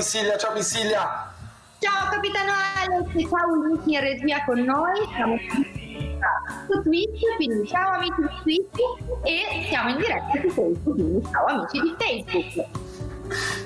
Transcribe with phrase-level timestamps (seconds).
[0.00, 0.38] Missilia.
[0.38, 1.30] Ciao Missilia!
[1.78, 8.14] Ciao capitano Alex, ciao amici in regia con noi, siamo su Twitch, quindi ciao amici
[8.16, 8.78] di Twitch
[9.24, 12.68] e siamo in diretta su Facebook, quindi ciao amici di Facebook.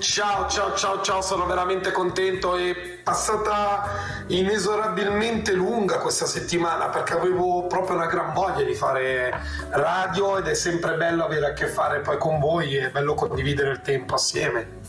[0.01, 2.57] Ciao, ciao, ciao, ciao, sono veramente contento.
[2.57, 9.41] È passata inesorabilmente lunga questa settimana perché avevo proprio una gran voglia di fare
[9.71, 13.71] radio ed è sempre bello avere a che fare poi con voi, è bello condividere
[13.71, 14.84] il tempo assieme.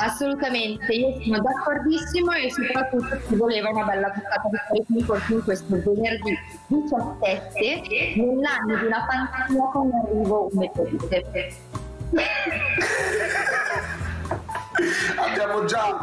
[0.00, 4.48] Assolutamente, io sono d'accordissimo e soprattutto ci voleva una bella puntata
[4.88, 11.52] di Fuori in questo venerdì 17 nell'anno di una fantasia con l'arrivo un meteorite.
[15.16, 16.00] abbiamo, già,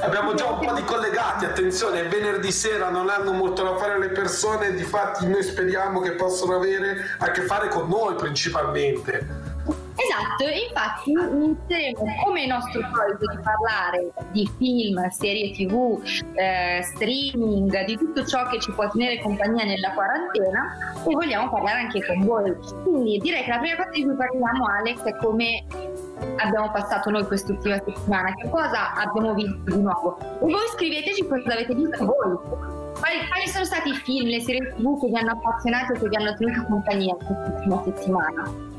[0.00, 4.08] abbiamo già un po' di collegati, attenzione, venerdì sera non hanno molto da fare le
[4.08, 9.54] persone, difatti noi speriamo che possano avere a che fare con noi principalmente.
[9.96, 16.02] Esatto, infatti inizieremo come nostro solito di parlare di film, serie tv,
[16.34, 21.80] eh, streaming, di tutto ciò che ci può tenere compagnia nella quarantena e vogliamo parlare
[21.80, 22.54] anche con voi.
[22.82, 25.64] Quindi direi che la prima cosa di cui parliamo Alex è come
[26.36, 30.18] abbiamo passato noi quest'ultima settimana, che cosa abbiamo visto di nuovo.
[30.18, 32.36] E voi scriveteci cosa avete visto voi.
[32.98, 36.08] Quali, quali sono stati i film, le serie tv che vi hanno appassionato e che
[36.08, 38.75] vi hanno tenuto compagnia quest'ultima settimana?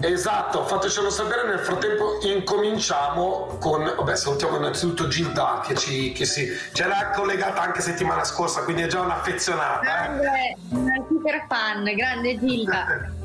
[0.00, 1.46] Esatto, fatecelo sapere.
[1.46, 3.84] Nel frattempo incominciamo con.
[3.84, 8.86] Vabbè, salutiamo innanzitutto Gilda che, ci, che si, c'era collegata anche settimana scorsa, quindi è
[8.86, 9.80] già un'affezionata.
[9.80, 10.56] Grande, eh.
[10.70, 12.86] una super fan, grande Gilda.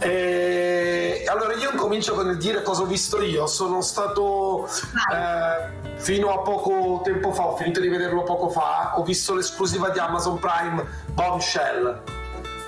[0.00, 3.46] E allora io incomincio con il dire cosa ho visto io.
[3.46, 9.02] Sono stato eh, fino a poco tempo fa, ho finito di vederlo poco fa, ho
[9.02, 12.00] visto l'esclusiva di Amazon Prime Bombshell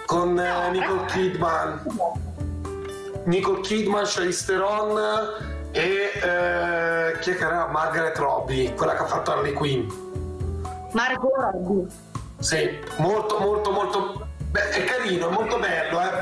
[0.06, 1.82] con eh, Nicole Kidman.
[3.30, 4.98] Nicole Kidman, Charlize Theron
[5.70, 7.68] e eh, chi è che era?
[7.68, 9.88] Margaret Robbie, quella che ha fatto Harley Quinn.
[10.92, 11.86] Margot Robbie.
[12.40, 16.20] Sì, molto molto molto Beh, è carino, è molto bello, è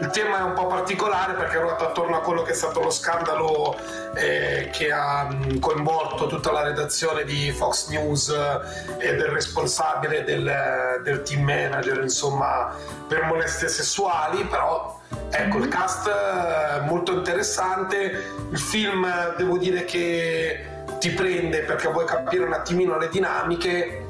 [0.00, 2.90] il tema è un po' particolare perché ruota attorno a quello che è stato lo
[2.90, 3.76] scandalo
[4.14, 10.22] eh, che ha mh, coinvolto tutta la redazione di Fox News eh, e del responsabile
[10.22, 12.72] del, del, team manager, insomma,
[13.08, 15.00] per molestie sessuali, però
[15.30, 20.64] ecco il cast è molto interessante, il film devo dire che
[21.00, 24.07] ti prende perché vuoi capire un attimino le dinamiche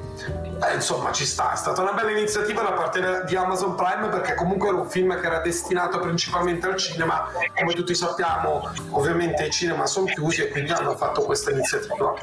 [0.66, 4.34] eh, insomma ci sta, è stata una bella iniziativa da parte di Amazon Prime perché
[4.34, 9.50] comunque era un film che era destinato principalmente al cinema, come tutti sappiamo ovviamente i
[9.50, 12.14] cinema sono chiusi e quindi hanno fatto questa iniziativa.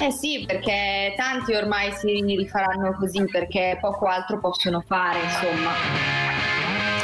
[0.00, 5.70] Eh sì, perché tanti ormai si rifaranno così perché poco altro possono fare, insomma.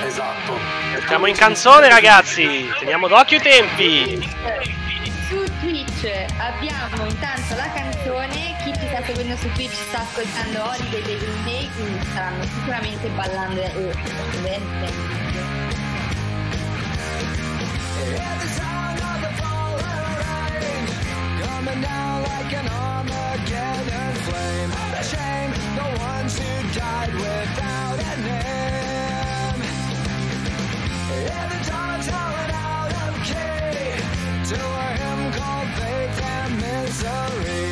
[0.05, 0.59] Esatto.
[1.07, 4.31] Siamo in canzone ragazzi, teniamo d'occhio i tempi.
[5.29, 6.07] Su Twitch
[6.39, 7.92] abbiamo intanto la canzone
[9.03, 13.71] sta seguendo su Twitch sta ascoltando Holiday dei Green Day, quindi staranno sicuramente ballando e
[36.25, 37.72] and misery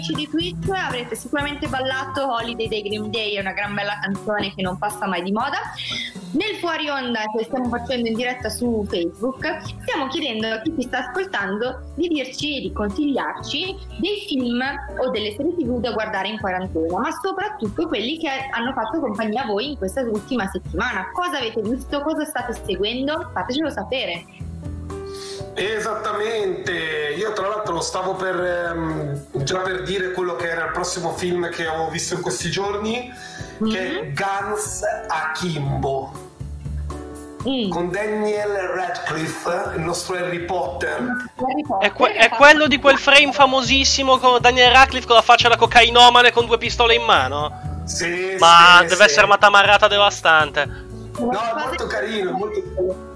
[0.00, 4.52] amici di Twitch, avrete sicuramente ballato Holiday dei Green Day, è una gran bella canzone
[4.54, 5.58] che non passa mai di moda.
[6.32, 10.86] Nel fuori onda che stiamo facendo in diretta su Facebook, stiamo chiedendo a chi ci
[10.86, 14.62] sta ascoltando di dirci e di consigliarci dei film
[14.98, 19.42] o delle serie tv da guardare in quarantena, ma soprattutto quelli che hanno fatto compagnia
[19.42, 21.10] a voi in questa ultima settimana.
[21.12, 22.00] Cosa avete visto?
[22.00, 23.30] Cosa state seguendo?
[23.34, 24.24] Fatecelo sapere.
[25.54, 26.72] Esattamente,
[27.16, 31.48] io tra l'altro stavo per ehm, già per dire quello che era il prossimo film
[31.50, 33.12] che ho visto in questi giorni,
[33.70, 34.14] che è Mhm.
[34.14, 36.28] Guns Akimbo
[37.48, 37.70] Mm.
[37.70, 40.98] con Daniel Radcliffe, il nostro Harry Potter.
[41.36, 45.22] Harry Potter, È, que- è quello di quel frame famosissimo con Daniel Radcliffe con la
[45.22, 47.82] faccia da cocainomane con due pistole in mano?
[47.86, 49.02] Sì, Ma sì, deve sì.
[49.02, 50.66] essere una tamarrata devastante.
[51.18, 53.09] No, è molto carino, è molto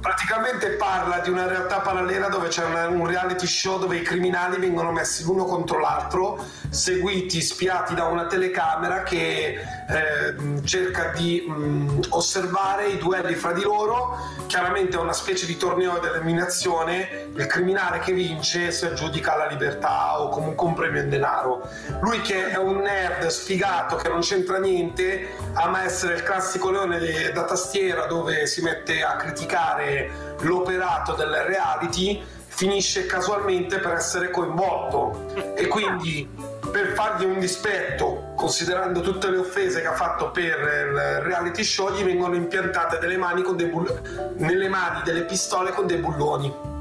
[0.00, 4.90] Praticamente parla di una realtà parallela dove c'è un reality show dove i criminali vengono
[4.90, 6.44] messi l'uno contro l'altro,
[6.74, 13.62] seguiti, spiati da una telecamera che eh, cerca di mh, osservare i duelli fra di
[13.62, 14.18] loro.
[14.46, 17.28] Chiaramente è una specie di torneo di eliminazione.
[17.34, 21.68] Il criminale che vince si aggiudica la libertà o comunque un premio in denaro.
[22.00, 27.30] Lui che è un nerd sfigato che non c'entra niente, ama essere il classico leone
[27.32, 32.22] da tastiera dove si mette a criticare l'operato del reality,
[32.54, 36.28] finisce casualmente per essere coinvolto e quindi
[36.70, 41.92] per fargli un dispetto, considerando tutte le offese che ha fatto per il reality show,
[41.92, 46.73] gli vengono impiantate mani bull- nelle mani delle pistole con dei bulloni.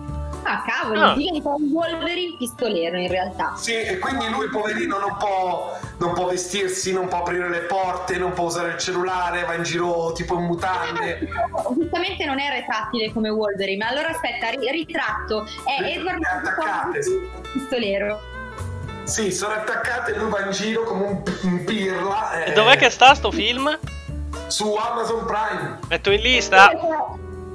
[0.45, 1.13] Ah, cavolo, Ah.
[1.15, 3.53] diventa un Wolverine pistolero in realtà.
[3.55, 8.17] Sì, e quindi lui, poverino, non può, non può vestirsi, non può aprire le porte,
[8.17, 11.27] non può usare il cellulare, va in giro tipo in mutande.
[11.77, 15.45] Giustamente non è retrattile come Wolverine, ma allora aspetta, ri- ritratto.
[15.63, 17.29] È Le- Edward sì.
[17.53, 18.21] pistolero.
[19.03, 22.43] Sì, sono attaccate e lui va in giro come un, un pirla.
[22.43, 23.77] E eh, dov'è che sta sto film?
[24.47, 25.79] Su Amazon Prime.
[25.89, 26.71] Metto in lista.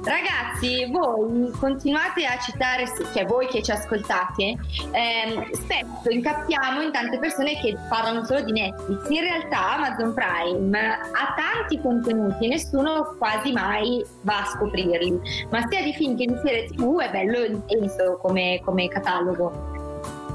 [0.09, 4.57] Ragazzi, voi continuate a citare, cioè voi che ci ascoltate,
[4.91, 9.07] ehm, spesso incappiamo in tante persone che parlano solo di Netflix.
[9.09, 15.67] In realtà Amazon Prime ha tanti contenuti e nessuno quasi mai va a scoprirli, ma
[15.69, 19.51] sia di film che di serie tv è bello intenso come, come catalogo.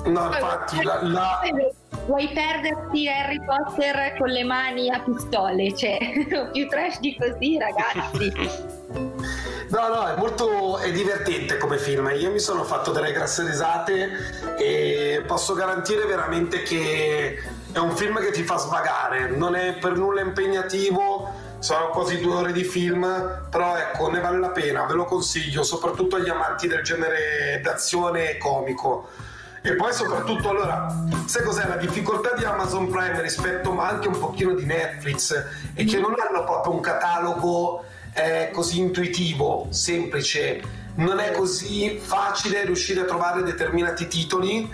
[0.04, 1.40] No, infatti, la, la-
[2.06, 5.74] Vuoi perderti Harry Potter con le mani a pistole?
[5.74, 5.98] Cioè,
[6.52, 8.72] più trash di così, ragazzi.
[9.74, 12.08] No, no, è molto è divertente come film.
[12.14, 14.08] Io mi sono fatto delle grasse risate
[14.56, 19.30] e posso garantire veramente che è un film che ti fa svagare.
[19.30, 21.28] Non è per nulla impegnativo,
[21.58, 25.64] sono quasi due ore di film, però ecco, ne vale la pena, ve lo consiglio,
[25.64, 29.08] soprattutto agli amanti del genere d'azione e comico.
[29.60, 30.86] E poi soprattutto, allora,
[31.26, 35.34] sai cos'è la difficoltà di Amazon Prime rispetto ma anche un pochino di Netflix?
[35.74, 40.62] È che non hanno proprio un catalogo eh, così intuitivo, semplice,
[40.96, 44.70] non è così facile riuscire a trovare determinati titoli,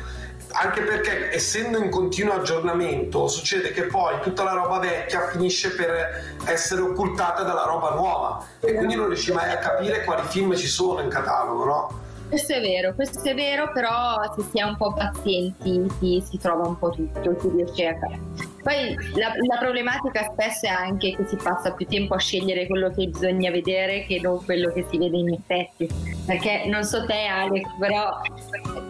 [0.52, 6.36] anche perché essendo in continuo aggiornamento succede che poi tutta la roba vecchia finisce per
[6.44, 10.66] essere occultata dalla roba nuova e quindi non riesci mai a capire quali film ci
[10.66, 12.00] sono in catalogo, no?
[12.30, 16.38] Questo è vero, questo è vero, però se si è un po' pazienti si, si
[16.38, 18.20] trova un po' tutto, si riesce a fare.
[18.62, 22.90] Poi la, la problematica spesso è anche che si passa più tempo a scegliere quello
[22.90, 25.88] che bisogna vedere che non quello che si vede in effetti.
[26.24, 28.20] Perché non so te Alex, però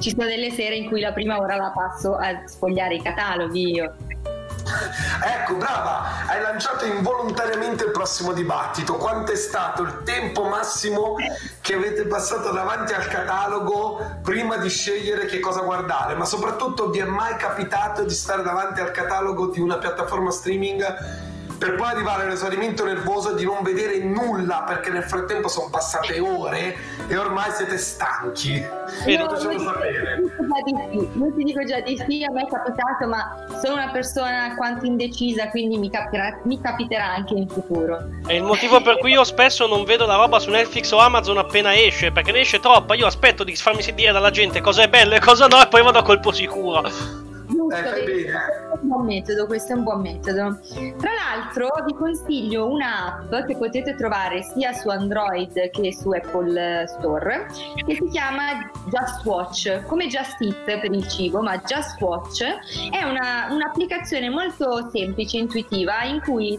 [0.00, 3.70] ci sono delle sere in cui la prima ora la passo a sfogliare i cataloghi
[3.70, 3.94] io.
[5.22, 8.94] Ecco, brava, hai lanciato involontariamente il prossimo dibattito.
[8.94, 11.16] Quanto è stato il tempo massimo
[11.60, 16.14] che avete passato davanti al catalogo prima di scegliere che cosa guardare?
[16.14, 21.28] Ma soprattutto vi è mai capitato di stare davanti al catalogo di una piattaforma streaming
[21.58, 26.76] per poi arrivare all'esaurimento nervoso di non vedere nulla perché nel frattempo sono passate ore
[27.08, 28.64] e ormai siete stanchi?
[29.04, 29.22] Vedi.
[29.22, 30.22] Fatecelo sapere.
[30.64, 33.90] Di sì, io ti dico già di sì, a me è capitato, ma sono una
[33.90, 37.98] persona alquanto indecisa, quindi mi, capiterà- mi capiterà anche in futuro.
[38.26, 41.38] È il motivo per cui io spesso non vedo la roba su Netflix o Amazon
[41.38, 42.94] appena esce, perché ne esce troppa.
[42.94, 45.82] Io aspetto di farmi sentire dalla gente cosa è bello e cosa no, e poi
[45.82, 47.28] vado a colpo sicuro.
[47.50, 48.30] Giusto, Eh, bene.
[48.30, 50.58] Questo è un buon metodo, questo è un buon metodo.
[50.98, 57.46] Tra l'altro vi consiglio un'app che potete trovare sia su Android che su Apple Store
[57.86, 63.02] che si chiama Just Watch, come Just Eat per il cibo, ma Just Watch è
[63.04, 66.58] una- un'applicazione molto semplice, intuitiva, in cui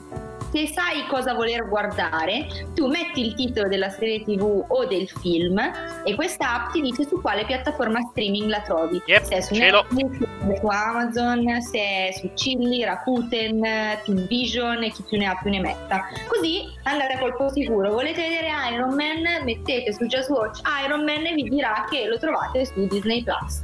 [0.52, 2.46] se sai cosa voler guardare,
[2.76, 5.58] tu metti il titolo della serie TV o del film
[6.04, 9.02] e questa app ti dice su quale piattaforma streaming la trovi.
[9.06, 9.86] Yep, se è su ce l'ho.
[9.92, 13.62] Netflix, se su Amazon, se su Chilli, Rakuten,
[14.04, 16.08] Team Vision e chi più ne ha più ne metta.
[16.28, 17.92] Così andate a colpo sicuro.
[17.92, 19.44] Volete vedere Iron Man?
[19.44, 23.60] Mettete su Just Watch Iron Man e vi dirà che lo trovate su Disney Plus.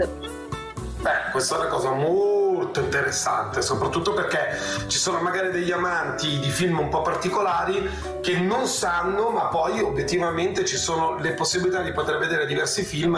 [0.99, 4.57] Beh, questa è una cosa molto interessante, soprattutto perché
[4.87, 7.87] ci sono magari degli amanti di film un po' particolari
[8.21, 13.17] che non sanno, ma poi obiettivamente ci sono le possibilità di poter vedere diversi film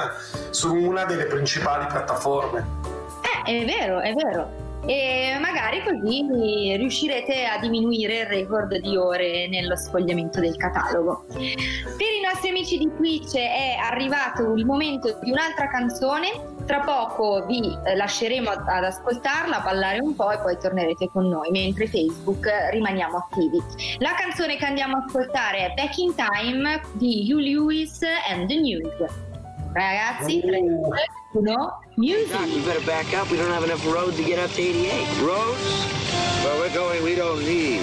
[0.49, 2.98] su una delle principali piattaforme.
[3.43, 4.67] È vero, è vero.
[4.85, 6.25] E magari così
[6.77, 11.25] riuscirete a diminuire il record di ore nello sfogliamento del catalogo.
[11.27, 16.57] Per i nostri amici di Twitch è arrivato il momento di un'altra canzone.
[16.65, 21.27] Tra poco vi eh, lasceremo ad ad ascoltarla, ballare un po' e poi tornerete con
[21.27, 23.59] noi, mentre Facebook eh, rimaniamo attivi.
[23.97, 28.55] La canzone che andiamo a ascoltare è Back in Time di Hugh Lewis and the
[28.55, 29.28] News.
[29.75, 30.61] Ragazzi, 3,
[31.33, 32.31] 1, music!
[32.31, 33.29] Doc, we better back up.
[33.29, 35.21] We don't have enough road to get up to 88.
[35.21, 35.85] Roads?
[36.43, 37.81] Where we're going, we don't need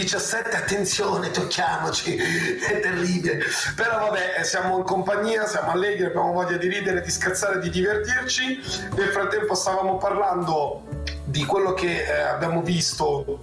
[0.00, 3.42] 17, attenzione, tocchiamoci, è terribile.
[3.76, 8.60] Però vabbè, siamo in compagnia, siamo allegri, abbiamo voglia di ridere, di scherzare, di divertirci.
[8.96, 13.38] Nel frattempo stavamo parlando di quello che eh, abbiamo visto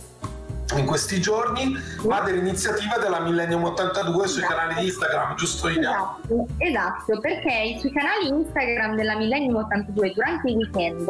[0.78, 5.90] in questi giorni, ma dell'iniziativa della Millennium 82 sui canali di Instagram, giusto Ina?
[5.90, 11.08] Esatto, esatto, perché sui canali Instagram della Millennium 82 durante il weekend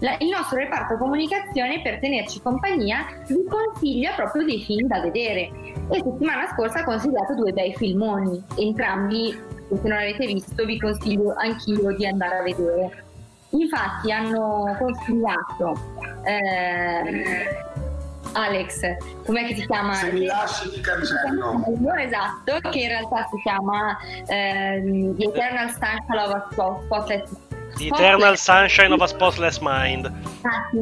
[0.00, 5.50] la- il nostro reparto comunicazione per tenerci compagnia vi consiglia proprio dei film da vedere
[5.90, 9.30] e settimana scorsa ha consigliato due bei filmoni, entrambi
[9.68, 13.04] se non avete visto vi consiglio anch'io di andare a vedere.
[13.50, 15.78] Infatti hanno consigliato
[16.24, 17.56] eh,
[18.34, 18.80] Alex,
[19.24, 19.94] com'è che si chiama?
[19.94, 21.62] Se mi lasci ti cancello.
[21.96, 27.30] Esatto, che in realtà si chiama ehm, The Eternal Sunshine of a Spot- Spotless
[27.76, 30.06] The Eternal Sunshine of a Spotless Mind.
[30.42, 30.78] Ah, sì,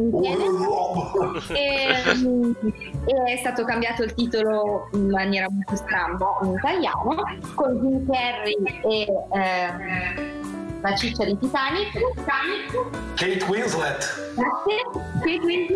[3.04, 7.22] e è stato cambiato il titolo in maniera molto stramba in italiano
[7.54, 10.41] con Jim Carrey e eh,
[10.82, 12.74] la ciccia di Titanic, Titanic
[13.14, 14.34] Kate Winslet.
[14.34, 14.82] Grazie.
[15.20, 15.72] Qui, quindi,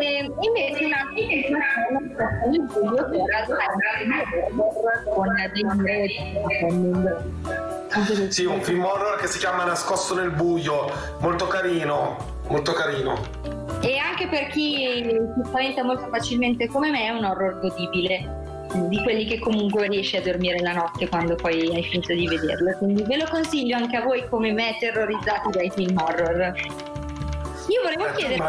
[0.00, 1.56] e invece un altro film
[2.52, 3.18] il buio che
[4.02, 4.12] in
[4.60, 5.28] horror con
[5.82, 6.08] dei.
[8.32, 10.88] Sì, un film horror che si chiama Nascosto nel buio,
[11.20, 12.16] molto carino,
[12.48, 13.18] molto carino.
[13.80, 18.37] E anche per chi si spaventa molto facilmente come me è un horror godibile
[18.74, 22.76] di quelli che comunque riesci a dormire la notte quando poi hai finito di vederlo
[22.78, 26.52] quindi ve lo consiglio anche a voi come me terrorizzati dai film horror
[27.68, 28.42] io volevo Eh, chiedere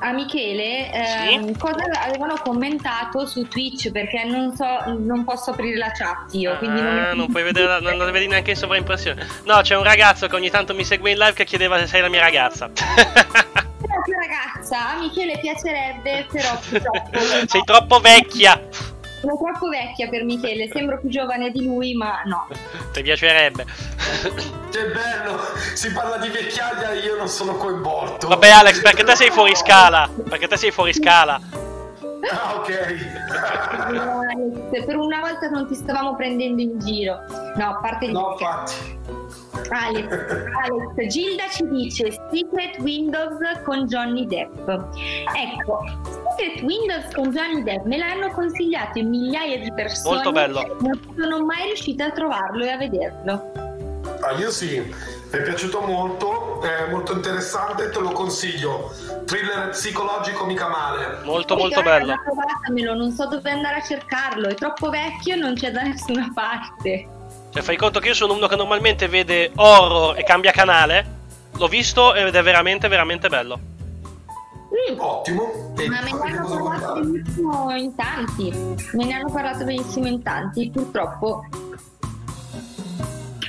[0.00, 1.58] a Michele ehm, Sì?
[1.58, 4.64] cosa avevano commentato su Twitch perché non so
[4.98, 8.28] non posso aprire la chat io quindi Ah, non puoi vedere, la- non la vedi
[8.28, 9.26] neanche in sovraimpressione.
[9.44, 12.00] No, c'è un ragazzo che ogni tanto mi segue in live che chiedeva se sei
[12.00, 12.68] la mia ragazza.
[12.68, 18.60] Però che ragazza a Michele piacerebbe però purtroppo sei troppo vecchia.
[19.20, 22.46] Sono troppo vecchia per Michele sembro più giovane di lui ma no
[22.92, 23.64] Ti piacerebbe.
[24.70, 25.38] Che bello,
[25.74, 28.28] si parla di vecchiaia e io non sono coinvolto.
[28.28, 30.08] Vabbè Alex, perché te sei fuori scala.
[30.28, 31.40] Perché te sei fuori scala.
[32.30, 32.96] Ah, ok.
[34.70, 37.18] Alex, per una volta non ti stavamo prendendo in giro.
[37.56, 38.98] No, a parte gli No, infatti.
[39.70, 44.68] Alex, Alex, Gilda ci dice Secret Windows con Johnny Depp.
[44.68, 45.84] Ecco,
[46.36, 50.14] Secret Windows con Johnny Depp me l'hanno consigliato in migliaia di persone.
[50.14, 50.76] Molto bello.
[50.80, 53.52] Non sono mai riuscita a trovarlo e a vederlo.
[54.20, 58.90] Ah, io sì, mi è piaciuto molto, è molto interessante, te lo consiglio.
[59.24, 61.20] Thriller psicologico mica male.
[61.24, 62.14] Molto Poi, molto bello.
[62.24, 66.30] Provatamelo, non so dove andare a cercarlo, è troppo vecchio e non c'è da nessuna
[66.34, 67.16] parte.
[67.50, 71.16] Cioè, fai conto che io sono uno che normalmente vede horror e cambia canale.
[71.52, 73.58] L'ho visto ed è veramente, veramente bello.
[74.68, 74.98] Mm.
[75.00, 75.74] Ottimo.
[75.76, 78.52] E Ma me ne hanno parlato benissimo in tanti.
[78.92, 80.70] Me ne hanno parlato benissimo in tanti.
[80.70, 81.44] Purtroppo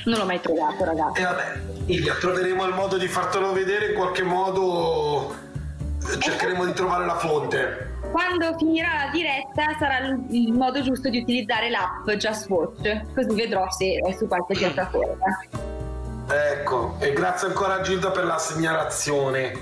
[0.06, 1.20] non l'ho mai trovato, ragazzi.
[1.20, 5.34] E vabbè, Ilia, troveremo il modo di fartelo vedere in qualche modo.
[6.10, 7.89] eh, Cercheremo di trovare la fonte.
[8.10, 13.34] Quando finirà la diretta sarà il il modo giusto di utilizzare l'app Just Watch, così
[13.34, 15.38] vedrò se è su qualche piattaforma.
[16.28, 19.52] Ecco, e grazie ancora Gilda per la segnalazione.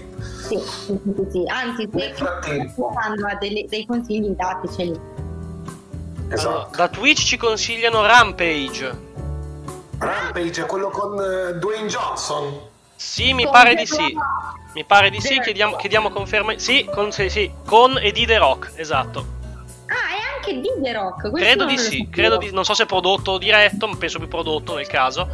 [0.46, 1.42] Sì, sì, sì, sì.
[1.46, 2.88] Anzi, se Nel frattempo.
[2.88, 5.00] quando ha delle- dei consigli dateceli.
[6.30, 6.48] Esatto.
[6.48, 9.06] Allora, da Twitch ci consigliano Rampage.
[9.98, 12.58] Rampage è quello con eh, Dwayne Johnson.
[12.94, 13.96] Sì, mi Con pare di sì.
[13.96, 14.67] Rock.
[14.74, 16.56] Mi pare di sì, chiediamo, chiediamo conferma.
[16.58, 19.36] Sì, con, sì, sì, con e di The Rock, esatto.
[19.86, 21.30] Ah, è anche di The Rock.
[21.30, 24.28] questo Credo di sì, credo di, non so se prodotto o diretto, ma penso più
[24.28, 25.26] prodotto nel caso.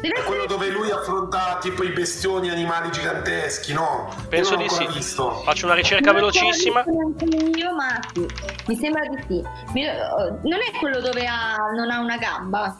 [0.00, 4.08] Deve È quello essere- dove lui affronta tipo i bestioni animali giganteschi, no?
[4.28, 4.86] Penso di sì.
[4.86, 5.42] visto.
[5.44, 6.84] Faccio una ricerca Non velocissima.
[6.86, 8.24] io, ma sì,
[8.66, 9.42] mi sembra di sì.
[9.72, 12.78] Mi- Non è quello dove ha- non ha una gamba?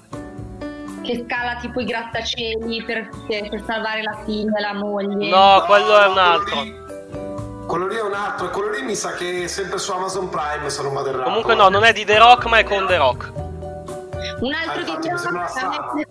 [1.09, 5.31] Che scala tipo i grattacieli per, per- salvare la figlia e la moglie?
[5.31, 7.67] No, quello è un altro.
[7.67, 10.29] Quello lì è un altro, e quello lì mi sa che è sempre su Amazon
[10.29, 11.25] Prime, se non vado errato.
[11.25, 13.33] Comunque no, non è di The Rock, ma è con The Rock.
[13.35, 16.07] Un altro, Ah, di The Rock me-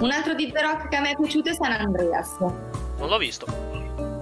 [0.00, 2.36] un altro di The Rock che a me è piaciuto è San Andreas.
[2.38, 3.46] Non l'ho visto.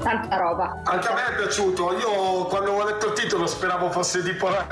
[0.02, 0.80] Tanta roba.
[0.84, 4.66] Anche a me è piaciuto, io quando ho letto il titolo speravo fosse tipo la,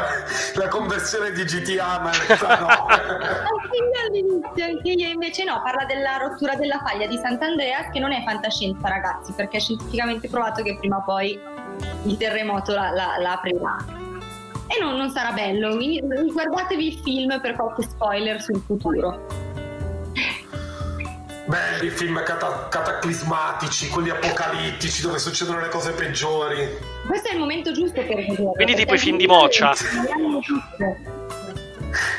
[0.55, 2.87] la conversione di GTA, ma in realtà no.
[2.87, 8.01] Anche io all'inizio, anche io invece no, parla della rottura della faglia di Sant'Andreas che
[8.01, 11.38] non è fantascienza ragazzi perché è scientificamente provato che prima o poi
[12.05, 13.77] il terremoto la, la- la aprirà.
[14.66, 16.01] E non, non sarà bello, quindi
[16.33, 19.39] guardatevi il film per qualche spoiler sul futuro.
[21.51, 26.79] Belli i film cata- cataclismatici, quelli apocalittici dove succedono le cose peggiori.
[27.05, 28.53] Questo è il momento giusto per vederlo.
[28.53, 29.75] Quindi tipo i film di Moccia.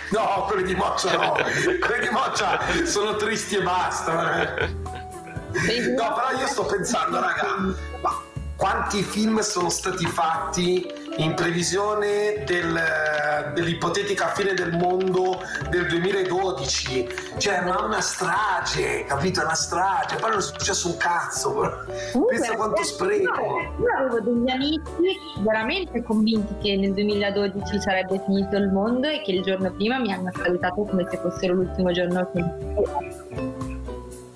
[0.09, 1.31] No, quelli di Moccia no.
[1.31, 4.11] quelli di Moccia sono tristi e basta.
[4.11, 7.55] No, però io sto pensando, raga,
[8.01, 8.21] ma
[8.57, 10.85] quanti film sono stati fatti
[11.17, 17.07] in previsione del- dell'ipotetica fine del mondo del 2012?
[17.37, 19.41] Cioè, ma una strage, capito?
[19.41, 20.15] È una strage.
[20.15, 21.53] Poi non è successo un cazzo.
[22.11, 23.41] Comunque, Pensa quanto eh, spreco.
[23.79, 24.81] Io avevo degli amici
[25.39, 30.13] veramente convinti che nel 2012 sarebbe finito il mondo e che il giorno prima mi
[30.13, 32.43] hanno salutato come se fossero l'ultimo giorno che...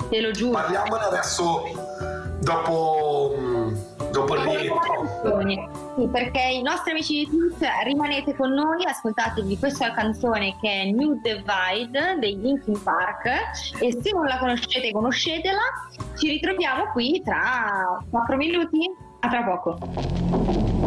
[0.10, 0.52] Te lo giuro.
[0.60, 1.85] Parliamone adesso
[2.42, 3.74] dopo, mm,
[4.12, 5.74] dopo l'intro.
[5.98, 10.92] Sì, perché i nostri amici di Twitch rimanete con noi, ascoltatevi questa canzone che è
[10.92, 13.26] New Divide dei Linkin Park
[13.80, 15.62] e se non la conoscete conoscetela,
[16.18, 20.85] ci ritroviamo qui tra 4 minuti, a tra poco.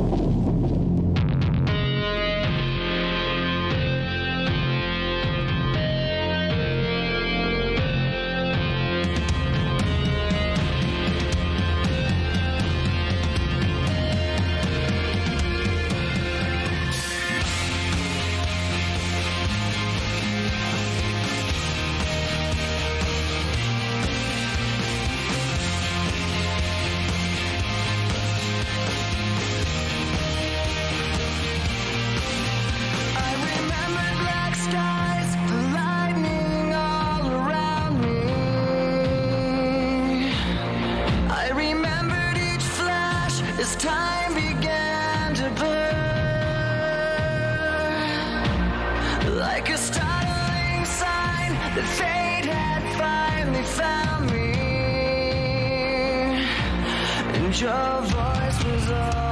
[57.61, 59.28] Your voice was all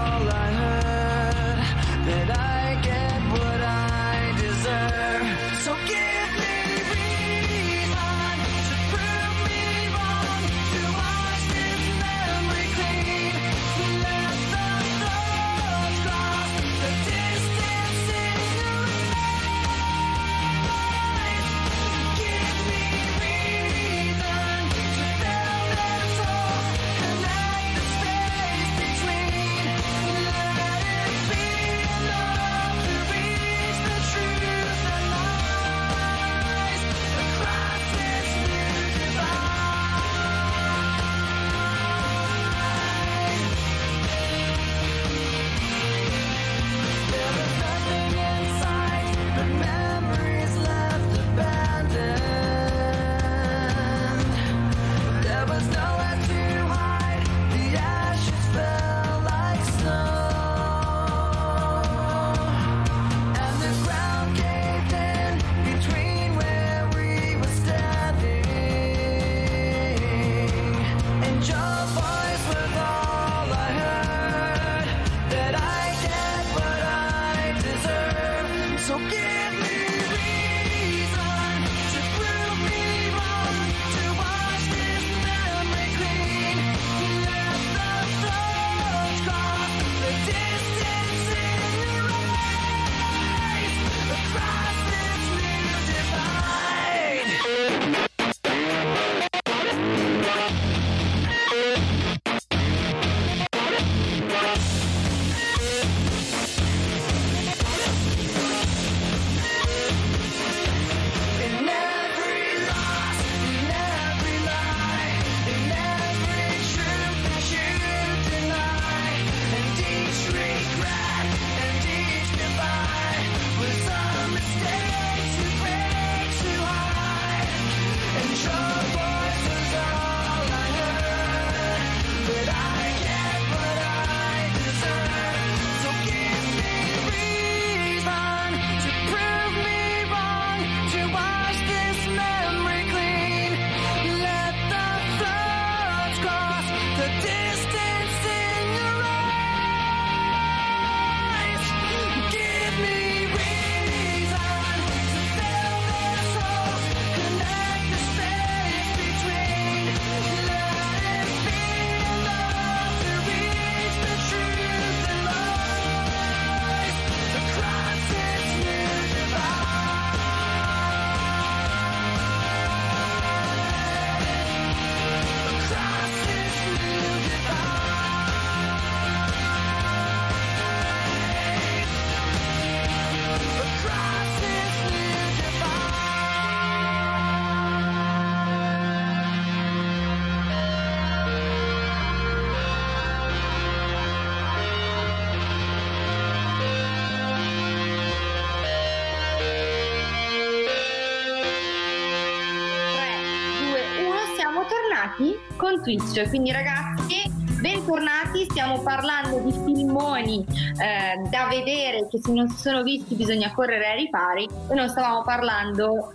[205.77, 206.29] con Twitch.
[206.29, 210.45] Quindi ragazzi, bentornati, stiamo parlando di filmoni
[210.81, 214.89] eh, da vedere che se non si sono visti bisogna correre ai ripari e non
[214.89, 216.13] stavamo parlando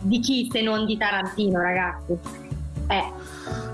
[0.00, 2.18] di chi se non di Tarantino, ragazzi.
[2.88, 3.12] Eh,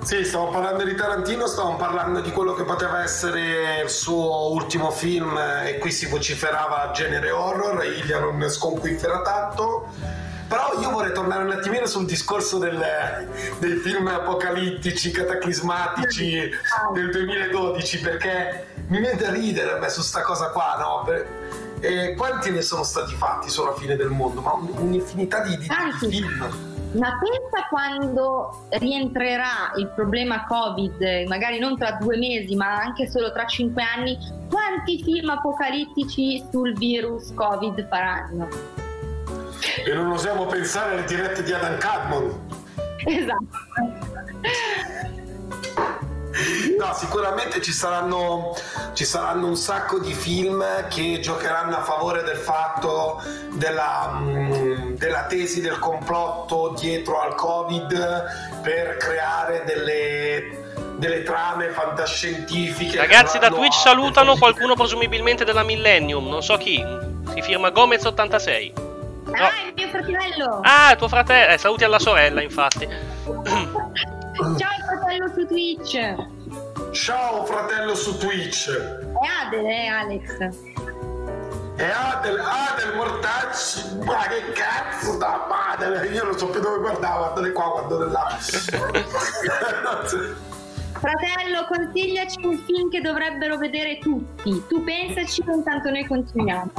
[0.03, 4.91] Sì, stiamo parlando di Tarantino, stiamo parlando di quello che poteva essere il suo ultimo
[4.91, 9.87] film eh, e qui si vociferava genere horror, Ilya non sconquiffera tanto.
[10.49, 16.51] Però io vorrei tornare un attimino sul discorso del- dei film apocalittici, cataclismatici
[16.95, 21.07] del 2012 perché mi viene da ridere a me su sta cosa qua, no?
[21.81, 24.41] E quanti ne sono stati fatti sulla fine del mondo?
[24.41, 26.67] Ma un- un'infinità di, di- di film.
[26.93, 33.31] Ma pensa quando rientrerà il problema Covid, magari non tra due mesi, ma anche solo
[33.33, 34.17] tra cinque anni,
[34.51, 38.49] quanti film apocalittici sul virus Covid faranno?
[39.85, 42.47] E non osiamo pensare alle dirette di Adam Cadmon.
[43.05, 43.57] Esatto.
[46.79, 48.55] No, sicuramente ci saranno,
[48.93, 53.21] ci saranno un sacco di film che giocheranno a favore del fatto
[53.55, 62.99] della, mm, della tesi del complotto dietro al Covid per creare delle, delle trame fantascientifiche.
[62.99, 66.81] Ragazzi da Twitch salutano qualcuno presumibilmente della Millennium, non so chi.
[67.33, 68.88] Si firma Gomez86.
[69.33, 70.61] Ah, è mio fratello!
[70.63, 71.53] Ah, tuo fratello.
[71.53, 72.87] Eh, saluti alla sorella, infatti.
[73.27, 76.15] Ciao fratello su Twitch!
[76.93, 78.71] Ciao fratello su Twitch.
[78.71, 80.39] È Adele, eh, Alex.
[81.77, 87.19] E Adel, Adel Mortacci, ma che cazzo da madre, io non so più dove guardavo,
[87.19, 88.37] guardate qua, guardo da là.
[90.99, 94.65] Fratello, consigliaci un film che dovrebbero vedere tutti.
[94.67, 96.73] Tu pensaci, intanto noi continuiamo.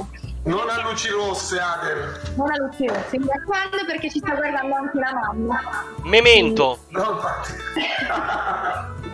[0.50, 2.20] Non a luci rosse, Adel.
[2.36, 5.60] Non a Lucio, mi raccomando perché ci sta guardando anche la mamma.
[6.04, 6.80] Memento.
[6.90, 7.52] No, infatti.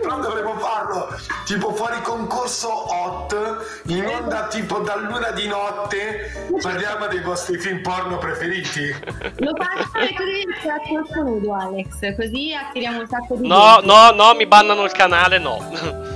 [0.00, 1.08] Però dovremmo farlo
[1.44, 7.82] tipo fuori concorso hot, in onda tipo da luna di notte, parliamo dei vostri film
[7.82, 8.88] porno preferiti.
[9.38, 13.76] Lo faccio e tu devi essere a nudo, Alex, così attiriamo un sacco di No,
[13.80, 13.86] gente.
[13.86, 16.14] no, no, mi bannano il canale, no.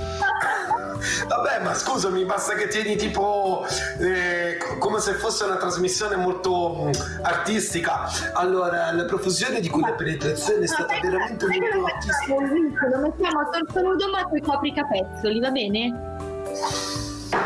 [1.61, 3.65] Vabbè, ma scusami, basta che tieni tipo
[3.99, 8.09] eh, co- come se fosse una trasmissione molto mh, artistica.
[8.33, 12.87] Allora, la profusione di quella penetrazione è stata Aspetta, veramente lo molto artistica.
[12.89, 16.09] lo mettiamo a torso nudo ma poi copri i capezzoli, va bene?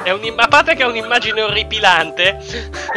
[0.04, 2.39] È un, a parte che è un'immagine orripilante,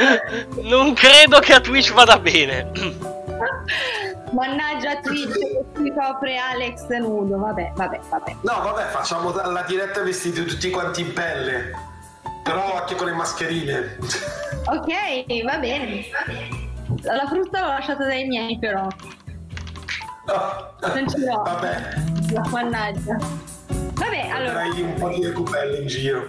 [0.63, 2.71] non credo che a Twitch vada bene.
[4.33, 8.37] Mannaggia Twitch che si copre Alex nudo, vabbè, vabbè, vabbè.
[8.43, 11.73] No, vabbè, facciamo la diretta vestiti tutti quanti in pelle.
[12.43, 13.99] Però anche con le mascherine.
[14.67, 16.05] Ok, va bene.
[17.03, 18.87] La frusta l'ho lasciata dai miei però,
[20.29, 21.43] non ce l'ho.
[21.43, 21.79] Vabbè,
[22.33, 23.19] La mannaggia.
[23.95, 26.23] Vabbè, allora hai un po' di recupelle in giro.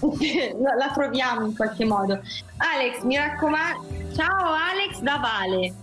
[0.76, 2.20] la troviamo in qualche modo.
[2.58, 3.86] Alex, mi raccomando.
[4.14, 5.74] Ciao Alex da Vale.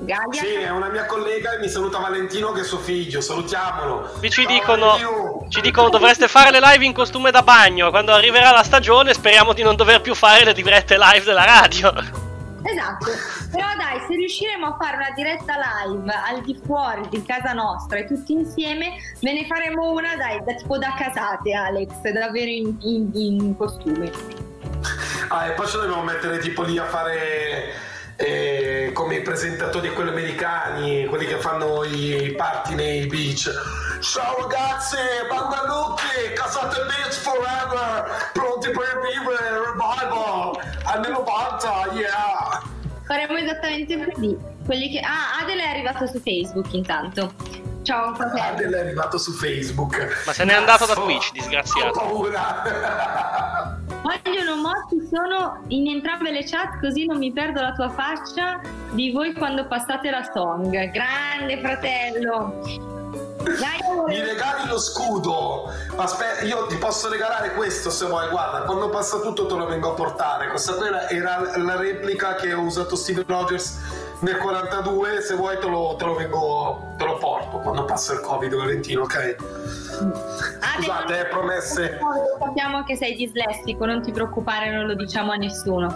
[0.00, 0.26] Gaia.
[0.32, 3.20] Sì, è una mia collega e mi saluta Valentino che è suo figlio.
[3.20, 4.10] Salutiamolo.
[4.18, 5.46] Qui ci Ciao, dicono, Valentino.
[5.48, 7.90] ci dicono dovreste fare le live in costume da bagno.
[7.90, 11.92] Quando arriverà la stagione speriamo di non dover più fare le dirette live della radio.
[12.68, 13.06] Esatto,
[13.52, 15.54] però dai, se riusciremo a fare una diretta
[15.86, 20.42] live al di fuori di casa nostra e tutti insieme, ve ne faremo una, dai,
[20.44, 24.10] da, tipo da casate, Alex, davvero in, in- in costume.
[25.28, 27.72] Ah, e poi ci dobbiamo mettere tipo lì a fare
[28.16, 33.50] eh, come i presentatori quelli americani, quelli che fanno i party nei beach.
[34.00, 34.96] Ciao ragazzi,
[35.28, 42.62] Bangalucchi, casate beach forever, pronti per vivere, revival, anni 90, yeah!
[43.06, 44.36] Faremo esattamente così.
[44.64, 45.00] Quelli che...
[45.00, 47.32] Ah, Adele è arrivato su Facebook intanto.
[47.82, 48.42] Ciao fratello.
[48.42, 50.24] Adel è arrivato su Facebook.
[50.26, 52.00] Ma se n'è andato da Twitch, disgraziato.
[52.00, 53.54] Ho paura.
[54.06, 58.60] Vogliono motti sono in entrambe le chat così non mi perdo la tua faccia
[58.92, 60.70] di voi quando passate la song.
[60.92, 62.60] Grande fratello.
[63.42, 65.72] Dai, Mi regali lo scudo.
[65.96, 68.28] Aspetta, io ti posso regalare questo se vuoi.
[68.28, 70.50] Guarda, quando passa tutto te lo vengo a portare.
[70.50, 70.76] Questa
[71.08, 73.78] era la replica che ho usato Steve Rogers
[74.20, 75.20] nel 42.
[75.20, 79.02] Se vuoi te lo, te lo vengo, te lo porto quando passa il Covid, Valentino,
[79.02, 79.36] ok?
[80.76, 81.98] Scusate, eh, promesse.
[82.38, 85.86] Sappiamo che sei dislessico, non ti preoccupare, non lo diciamo a nessuno.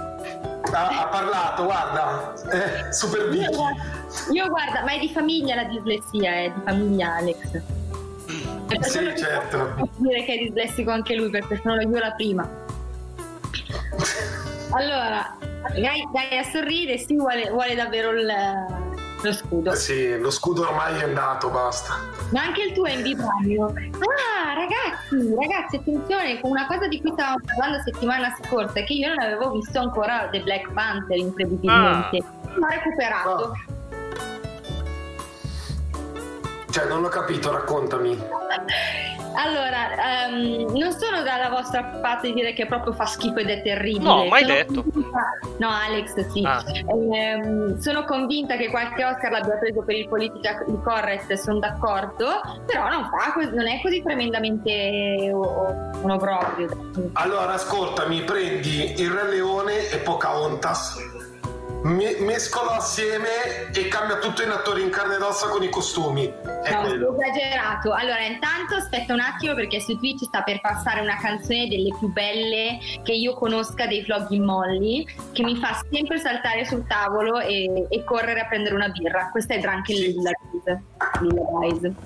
[0.72, 2.34] Ha, ha parlato, guarda.
[2.50, 3.50] Eh, super Io,
[4.32, 7.60] io guarda, ma è di famiglia la dislessia, è di famiglia Alex.
[8.26, 9.74] Sì, per certo.
[9.76, 12.48] Posso dire che è dislessico anche lui perché sono io la prima.
[14.72, 15.36] Allora,
[15.74, 18.26] Gaia, Gaia sorride, sì, vuole, vuole davvero il,
[19.22, 19.72] lo scudo.
[19.72, 21.94] Eh sì, lo scudo ormai è andato, basta.
[22.30, 23.66] Ma anche il tuo è in vibranium.
[23.66, 29.20] Ah, ragazzi, ragazzi, attenzione, una cosa di cui stavamo parlando settimana scorsa, che io non
[29.20, 32.22] avevo visto ancora The Black Panther, incredibilmente.
[32.54, 33.52] L'ho recuperato.
[36.70, 38.18] Cioè, non l'ho capito, raccontami.
[39.34, 43.62] Allora, ehm, non sono dalla vostra parte di dire che proprio fa schifo ed è
[43.62, 44.04] terribile.
[44.04, 44.82] No, mai Sono detto.
[44.82, 46.42] convinta- No, Alex, sì.
[46.44, 46.62] Ah.
[47.14, 52.26] Ehm, sono convinta che qualche Oscar l'abbia preso per il politically correct, sono d'accordo,
[52.66, 56.90] però non, fa non è così tremendamente un obbrobrio.
[57.14, 60.96] Allora, ascoltami, prendi il Re Leone e Pocahontas,
[61.82, 66.26] me- mescolo assieme e cambia tutto in attori in carne ed ossa con i costumi.
[66.62, 67.16] È No, quello.
[67.18, 67.92] esagerato.
[67.92, 72.08] Allora, intanto aspetta un attimo perché su Twitch sta per passare una canzone delle più
[72.12, 77.40] belle che io conosca dei vlog in Molly, che mi fa sempre saltare sul tavolo
[77.40, 79.30] e, e correre a prendere una birra.
[79.30, 80.02] Questa è Drunken Sì.
[80.12, 80.30] Lilla.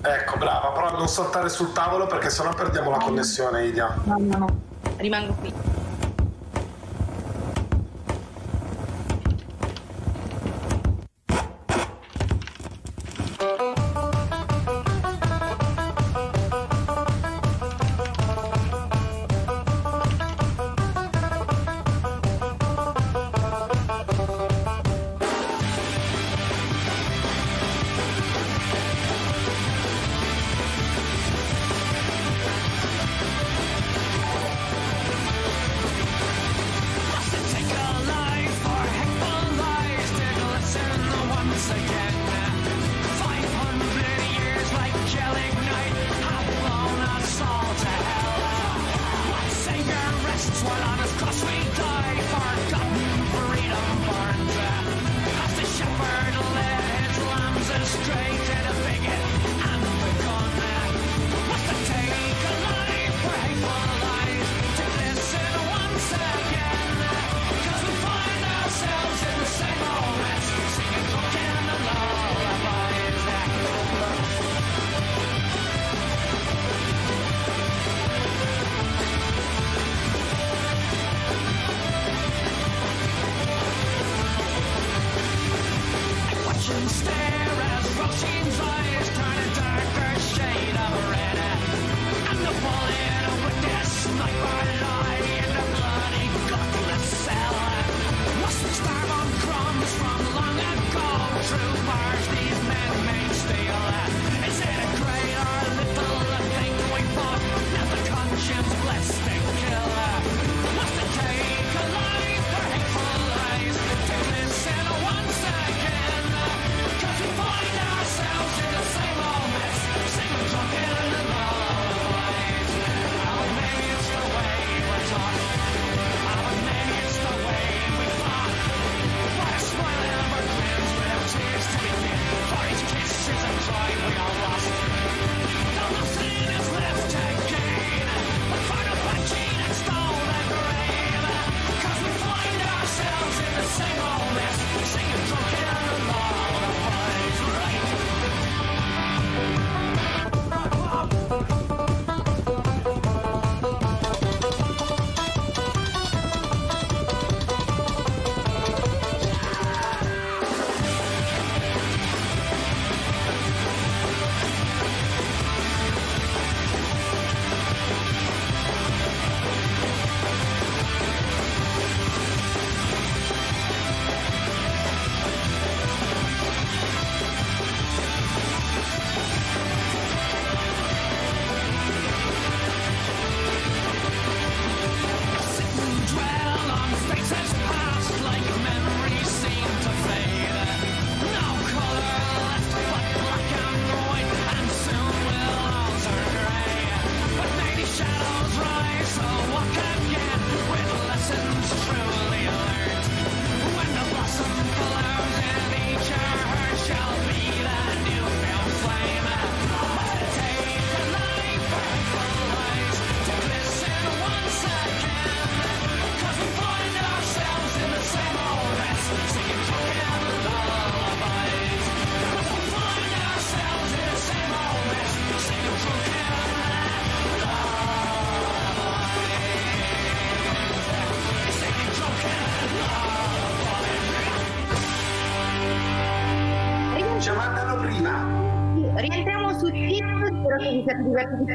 [0.03, 3.95] Ecco, brava, però non saltare sul tavolo perché sennò perdiamo la connessione, Idia.
[4.05, 4.47] No, no, no,
[4.99, 5.53] rimango qui.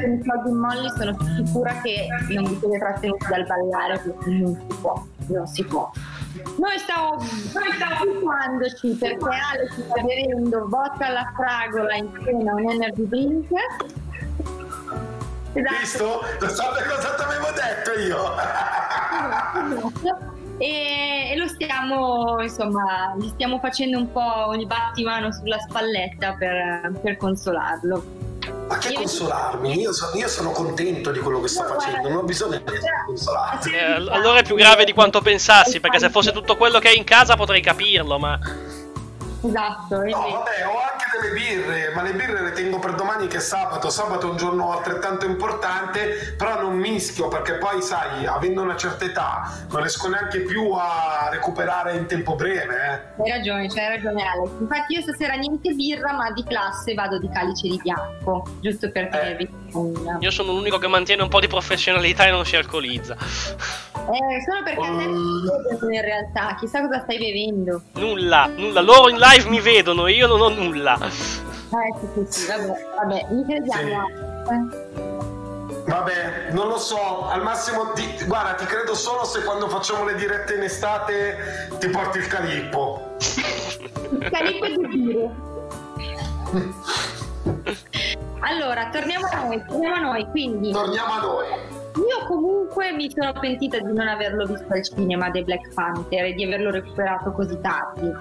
[0.00, 4.30] con i soldi in molli, sono sicura che non vi siete trattenuti dal ballare perché
[4.30, 5.90] non si può, non si può.
[6.58, 7.18] Noi stiamo,
[7.98, 13.50] abituandoci perché Ale si sta bevendo vodka alla fragola insieme a un energy drink.
[15.52, 15.78] Esatto.
[15.80, 16.20] Visto?
[16.38, 18.18] Lo sapete cosa ti avevo detto io?
[20.02, 20.38] Esatto.
[20.60, 26.92] E, e lo stiamo, insomma, gli stiamo facendo un po' il battimano sulla spalletta per,
[27.00, 28.19] per consolarlo.
[28.70, 29.80] Ma che consolarmi?
[29.80, 32.64] Io, so- io sono contento di quello che guarda- facendo, non ho bisogno di
[33.04, 33.72] consolarmi.
[33.72, 36.96] Eh, allora è più grave di quanto pensassi, perché se fosse tutto quello che hai
[36.96, 38.38] in casa potrei capirlo, ma...
[39.42, 43.38] Esatto, No, vabbè, ho anche delle birre, ma le birre le tengo per domani che
[43.38, 43.88] è sabato.
[43.90, 49.04] Sabato è un giorno altrettanto importante, però non mischio perché poi, sai, avendo una certa
[49.04, 52.74] età, non riesco neanche più a recuperare in tempo breve.
[53.16, 53.22] Eh.
[53.22, 54.50] Hai ragione, c'hai ragione Alex.
[54.60, 59.08] Infatti io stasera niente birra, ma di classe vado di calice di bianco, giusto per
[59.08, 60.18] tenervi compagnia.
[60.20, 63.16] Io sono l'unico che mantiene un po' di professionalità e non si alcolizza.
[64.08, 67.82] Eh, solo perché a te non ti vedono in realtà, chissà cosa stai bevendo.
[67.94, 68.80] Nulla, nulla.
[68.80, 70.98] Loro in live mi vedono, io non ho nulla.
[71.00, 74.06] Eh sì, sì, sì, vabbè, vabbè, mi crediamo.
[74.50, 75.08] eh.
[75.86, 80.14] Vabbè, non lo so, al massimo ti, guarda, ti credo solo se quando facciamo le
[80.14, 83.16] dirette in estate ti porti il calippo.
[84.10, 85.30] Il calico di birre.
[88.40, 91.46] Allora, torniamo a noi, torniamo a noi, quindi Torniamo a noi.
[91.96, 96.32] Io comunque mi sono pentita di non averlo visto al cinema dei Black Panther e
[96.34, 98.12] di averlo recuperato così tardi.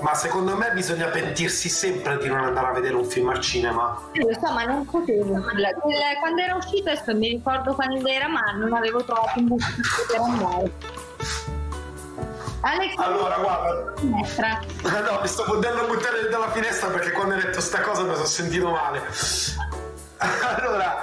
[0.00, 3.98] Ma secondo me bisogna pentirsi sempre di non andare a vedere un film al cinema.
[4.12, 5.40] Eh, Lo so, ma non potevo.
[6.20, 9.72] Quando era uscito, adesso mi ricordo quando era, ma non avevo trovato un motivo
[10.08, 10.72] per andare.
[12.60, 14.60] Alex, Allora, guarda, finestra.
[14.82, 18.26] no, mi sto potendo buttare dalla finestra perché quando hai detto sta cosa mi sono
[18.26, 19.00] sentito male.
[20.56, 20.96] Allora,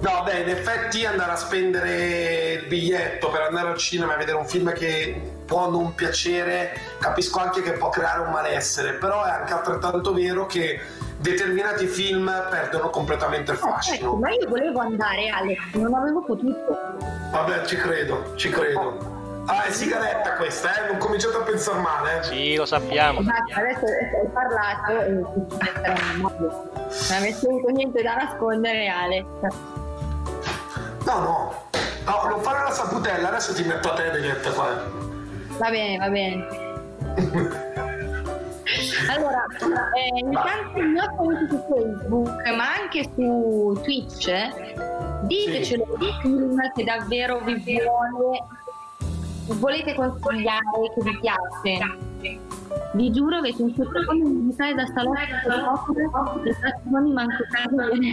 [0.00, 4.36] no, beh, in effetti andare a spendere il biglietto per andare al cinema e vedere
[4.36, 9.30] un film che può non piacere, capisco anche che può creare un malessere, però è
[9.30, 10.80] anche altrettanto vero che
[11.18, 14.14] determinati film perdono completamente il Ecco, fascino.
[14.14, 16.78] ma io volevo andare, Alex, non avevo potuto.
[17.32, 19.18] Vabbè, ci credo, ci credo.
[19.50, 20.86] Ah, è sigaretta questa, eh?
[20.86, 22.22] Non cominciate a pensare male, eh?
[22.22, 23.20] Sì, lo sappiamo.
[23.20, 25.10] Basta, adesso hai parlato e.
[26.20, 29.26] Non avessi avuto niente da nascondere, Alex.
[31.04, 31.68] No, no.
[32.04, 34.68] No, non fare la saputella, adesso ti metto a te diretta qua.
[35.58, 36.46] Va bene, va bene.
[39.10, 39.44] Allora,
[39.94, 44.30] eh, intanto i nostri amici su Facebook, ma anche su Twitch,
[45.22, 48.44] ditecelo di film che davvero vi vuole,
[49.54, 50.60] volete consigliare,
[50.94, 52.59] che vi piace.
[52.92, 58.12] Vi giuro avete un sottofondo musicale da salotto e tre secondi manco caso di?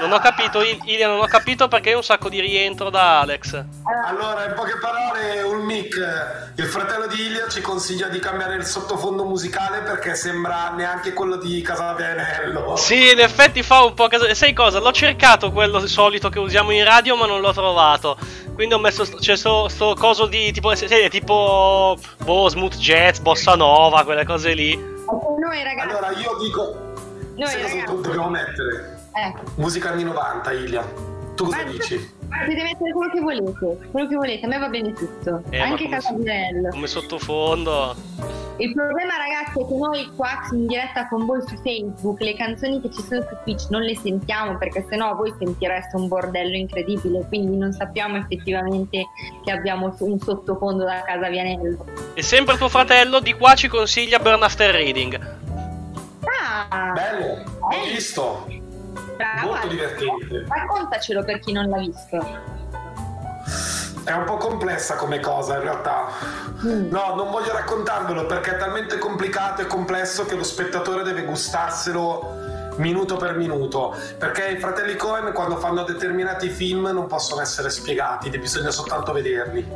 [0.00, 3.20] Non ho capito, Il- Ilia, non ho capito perché hai un sacco di rientro da
[3.20, 3.64] Alex.
[4.06, 9.24] Allora, in poche parole, Ulmic, il fratello di Ilia ci consiglia di cambiare il sottofondo
[9.24, 12.76] musicale perché sembra neanche quello di Casa Vianello.
[12.76, 14.26] Sì, in effetti fa un po' caso.
[14.26, 14.78] E sai cosa?
[14.80, 18.16] L'ho cercato quello solito che usiamo in radio, ma non l'ho trovato.
[18.54, 19.04] Quindi ho messo.
[19.04, 20.74] C'è sto, sto coso di tipo.
[20.74, 21.58] Sì, tipo.
[22.24, 24.76] Boh, smooth jazz, bossa nova, quelle cose lì.
[24.76, 26.74] Noi ragazzi, Allora, io dico...
[27.36, 28.98] noi sai cosa dobbiamo mettere?
[29.14, 30.82] eh, Musica anni 90, Ilia.
[31.34, 32.18] Tu cosa Ma- dici?
[32.30, 35.88] Potete mettere quello che volete, quello che volete, a me va bene tutto, Eh, anche
[35.88, 36.68] Casabianello.
[36.70, 37.94] Come sottofondo.
[38.56, 42.80] Il problema ragazzi è che noi qua in diretta con voi su Facebook le canzoni
[42.82, 47.24] che ci sono su Twitch non le sentiamo perché sennò voi sentireste un bordello incredibile,
[47.26, 49.06] quindi non sappiamo effettivamente
[49.44, 51.84] che abbiamo un sottofondo da Casabianello.
[52.14, 55.18] E sempre tuo fratello di qua ci consiglia Burn After Reading.
[56.68, 58.59] Ah, Bello, ho visto.
[59.16, 60.44] Bravo, Molto divertente.
[60.48, 62.58] Raccontacelo per chi non l'ha visto.
[64.04, 66.06] È un po' complessa come cosa in realtà.
[66.64, 66.90] Mm.
[66.90, 72.48] No, non voglio raccontarvelo perché è talmente complicato e complesso che lo spettatore deve gustarselo
[72.76, 73.94] minuto per minuto.
[74.18, 79.66] Perché i fratelli Cohen quando fanno determinati film non possono essere spiegati, bisogna soltanto vederli.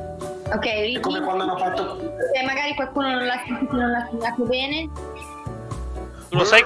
[0.52, 1.98] Ok, È come quando hanno fatto
[2.34, 4.90] se magari qualcuno non l'ha sentito non l'ha spiegato bene.
[6.34, 6.64] Tu lo sai,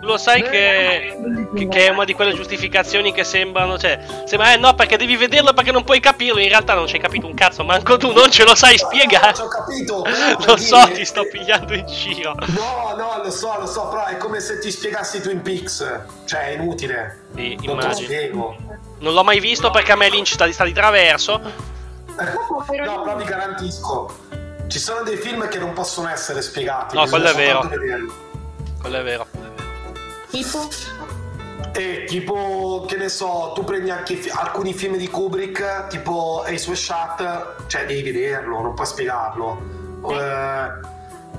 [0.00, 1.18] tu lo sai che,
[1.56, 3.76] che, che è una di quelle giustificazioni che sembrano.
[3.76, 6.38] Cioè, sembra, eh no, perché devi vederlo perché non puoi capirlo.
[6.38, 9.34] In realtà non ci hai capito un cazzo, manco tu non ce lo sai spiegare.
[9.34, 10.06] Ci ho capito.
[10.46, 12.34] Lo so, ti sto pigliando in giro.
[12.46, 15.84] No, no, lo so, lo so, però è come se ti spiegassi Twin Peaks.
[16.24, 17.24] Cioè, è inutile.
[17.34, 18.06] Sì, Non lo immagino.
[18.06, 18.56] spiego.
[19.00, 21.40] Non l'ho mai visto perché a me Lynch sta, sta di traverso.
[22.84, 24.14] No, però vi garantisco.
[24.72, 26.96] Ci sono dei film che non possono essere spiegati.
[26.96, 27.68] No, quello è vero.
[28.80, 29.26] Quello è vero.
[30.30, 30.66] Tipo?
[31.74, 36.70] E tipo, che ne so, tu prendi anche fi- alcuni film di Kubrick, tipo Ace
[36.70, 39.60] West Shot, cioè devi vederlo, non puoi spiegarlo.
[40.08, 40.70] Eh,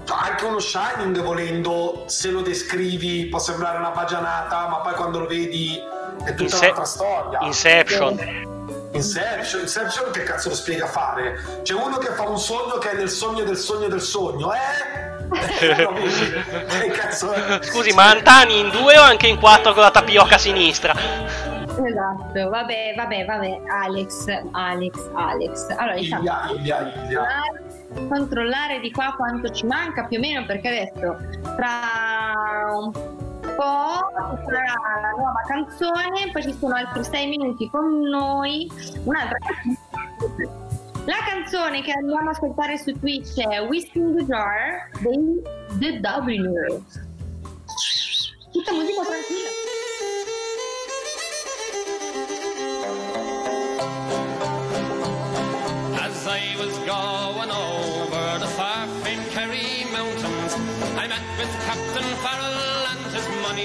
[0.06, 5.26] anche uno Shining, volendo, se lo descrivi può sembrare una bagianata, ma poi quando lo
[5.26, 5.82] vedi
[6.24, 7.40] è tutta Inse- un'altra storia.
[7.42, 8.53] Inception.
[9.04, 11.62] Inception, Inception che cazzo lo spiega a fare?
[11.62, 15.02] C'è uno che fa un sogno che è nel sogno del sogno del sogno, eh?
[15.34, 17.60] Che cazzo è?
[17.62, 20.94] Scusi, ma Antani in due o anche in quattro con la tapioca a sinistra?
[20.94, 25.70] Esatto, vabbè, vabbè, vabbè, Alex, Alex, Alex.
[25.76, 27.28] Allora, diciamo, Ilia, Ilia, Ilia.
[28.08, 31.18] controllare di qua quanto ci manca più o meno perché adesso
[31.56, 32.92] tra
[33.54, 38.70] un po' ci sarà la nuova canzone, poi ci sono altri sei minuti con noi,
[39.04, 39.38] un'altra
[41.06, 45.42] la canzone che andiamo a ascoltare su Twitch è Whiskey in the Jar dei
[45.78, 47.02] The Dubliners.
[48.52, 49.50] Tutta musica tranquilla.
[56.00, 57.83] As I was going over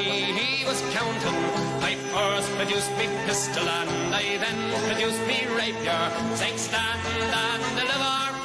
[0.08, 1.38] he was counting.
[1.82, 6.10] I first produced me pistol and I then produced me rapier.
[6.36, 8.37] Take stand and deliver,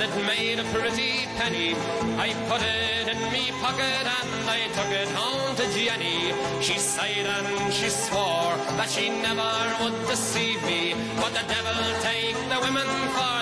[0.00, 1.74] and it made a pretty penny.
[2.16, 6.32] I put it in me pocket, and I took it home to Jenny.
[6.62, 10.94] She sighed and she swore that she never would deceive me.
[11.16, 13.39] But the devil take the women, for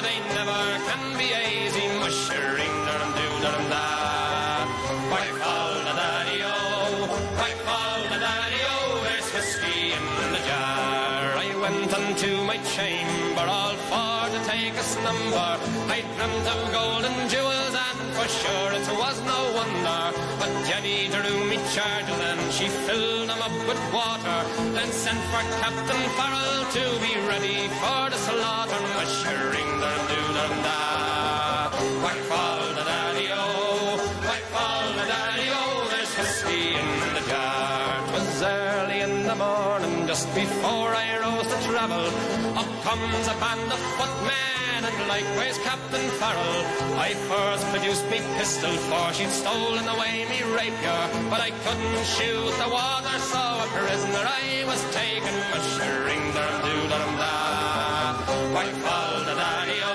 [15.10, 20.12] I dreamt of golden jewels, and for sure it was no wonder.
[20.38, 24.38] But Jenny drew me charges, and she filled them up with water.
[24.76, 28.80] Then sent for Captain Farrell to be ready for the slaughter.
[29.00, 31.70] Mushering the doo dum da.
[32.04, 33.96] Why call the daddy-o?
[34.28, 35.88] Why call the daddy-o?
[35.88, 38.06] There's whiskey in the jar.
[38.08, 42.37] 'Twas early in the morning, just before I rose to travel.
[42.58, 46.64] Up comes a band of footmen, and likewise Captain Farrell.
[46.98, 51.02] I first produced me pistol, for she'd stolen away me rapier.
[51.30, 55.34] But I couldn't shoot the water, so a prisoner I was taken.
[55.54, 58.26] Mushering dum doo dum da.
[58.54, 59.94] Why call the daddy-o?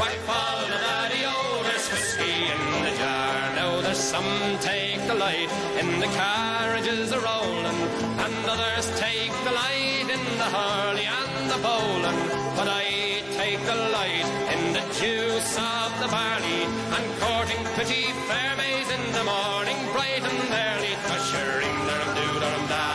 [0.00, 1.36] Why call the daddy-o?
[1.68, 3.36] There's whiskey in the jar.
[3.60, 6.43] Now there's some take the light in the carriages
[11.64, 12.20] bowling.
[12.58, 12.84] But I
[13.40, 16.62] take the light in the juice of the barley,
[16.96, 22.62] and courting pretty fair maids in the morning, bright and early, ushering dum doo dum
[22.72, 22.86] da.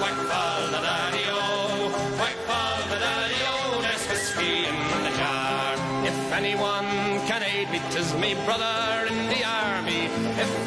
[0.00, 1.42] Why call the daddy-o?
[2.20, 3.54] Why call the daddy-o?
[3.84, 5.74] There's whiskey in the jar.
[6.10, 6.88] If anyone
[7.28, 8.97] can aid me, 'tis me brother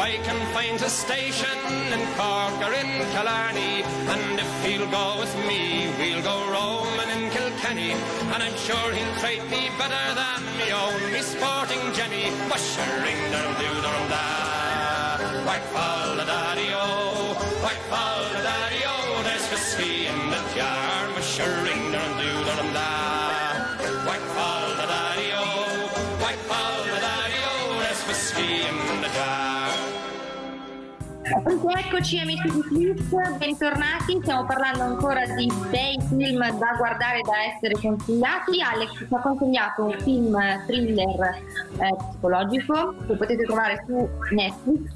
[0.01, 1.59] I can find a station
[1.93, 3.83] in Cork or in Killarney,
[4.13, 7.91] and if he'll go with me, we'll go roaming in Kilkenny.
[8.33, 12.33] And I'm sure he'll treat me better than me own, me sporting Jenny.
[12.49, 14.31] Mushering dum doo dum da.
[15.73, 17.33] Call the daddy-o?
[17.63, 18.10] Why call the daddy-o?
[31.51, 32.61] Eccoci amici di
[32.95, 38.61] Twitch, bentornati, stiamo parlando ancora di bei film da guardare e da essere consigliati.
[38.61, 41.43] Alex ci ha consegnato un film thriller
[41.77, 44.93] eh, psicologico che potete trovare su Netflix,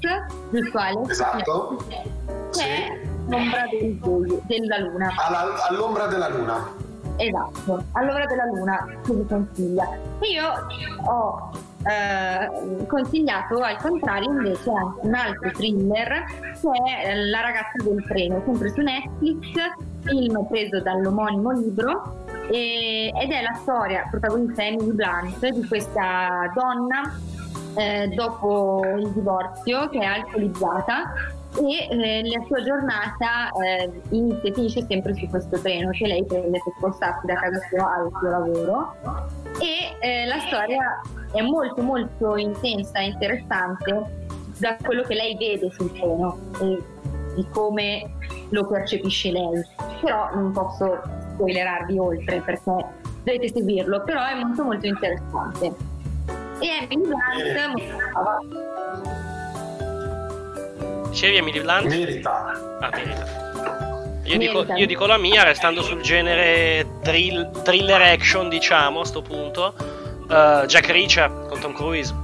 [0.50, 1.10] giusto Alex?
[1.10, 1.84] Esatto.
[1.88, 5.12] Che è L'ombra del buio- della luna.
[5.28, 6.68] Alla- all'ombra della luna.
[7.16, 9.88] Esatto, all'ora della luna che vi consiglia.
[10.20, 10.66] Io
[11.04, 11.50] ho
[11.88, 14.70] eh, consigliato al contrario invece
[15.02, 16.24] un altro thriller
[16.60, 19.52] che è La ragazza del treno, sempre su Netflix,
[20.02, 27.18] film preso dall'omonimo libro e- ed è la storia protagonista Emily Blunt di questa donna
[27.76, 31.12] eh, dopo il divorzio che è alcolizzata
[31.58, 36.24] e eh, la sua giornata eh, inizia e finisce sempre su questo treno che lei
[36.24, 38.94] prende per spostarsi da casa sua al suo lavoro
[39.58, 41.00] e eh, la storia
[41.32, 44.26] è molto molto intensa e interessante
[44.58, 46.82] da quello che lei vede sul treno e
[47.34, 48.10] di come
[48.50, 49.62] lo percepisce lei.
[50.00, 51.00] Però non posso
[51.34, 52.84] spoilerarvi oltre perché
[53.22, 55.74] dovete seguirlo, però è molto molto interessante.
[56.58, 59.15] E Emily Blunt molto brava.
[61.16, 61.86] Dicevi Emily Blunt?
[61.86, 62.76] Merita.
[62.78, 64.20] Ah, merita.
[64.24, 69.22] Io dico, io dico la mia, restando sul genere thrill- thriller action, diciamo, a sto
[69.22, 69.72] punto.
[70.28, 72.14] Eh, Jack Reacher con Tom Cruise.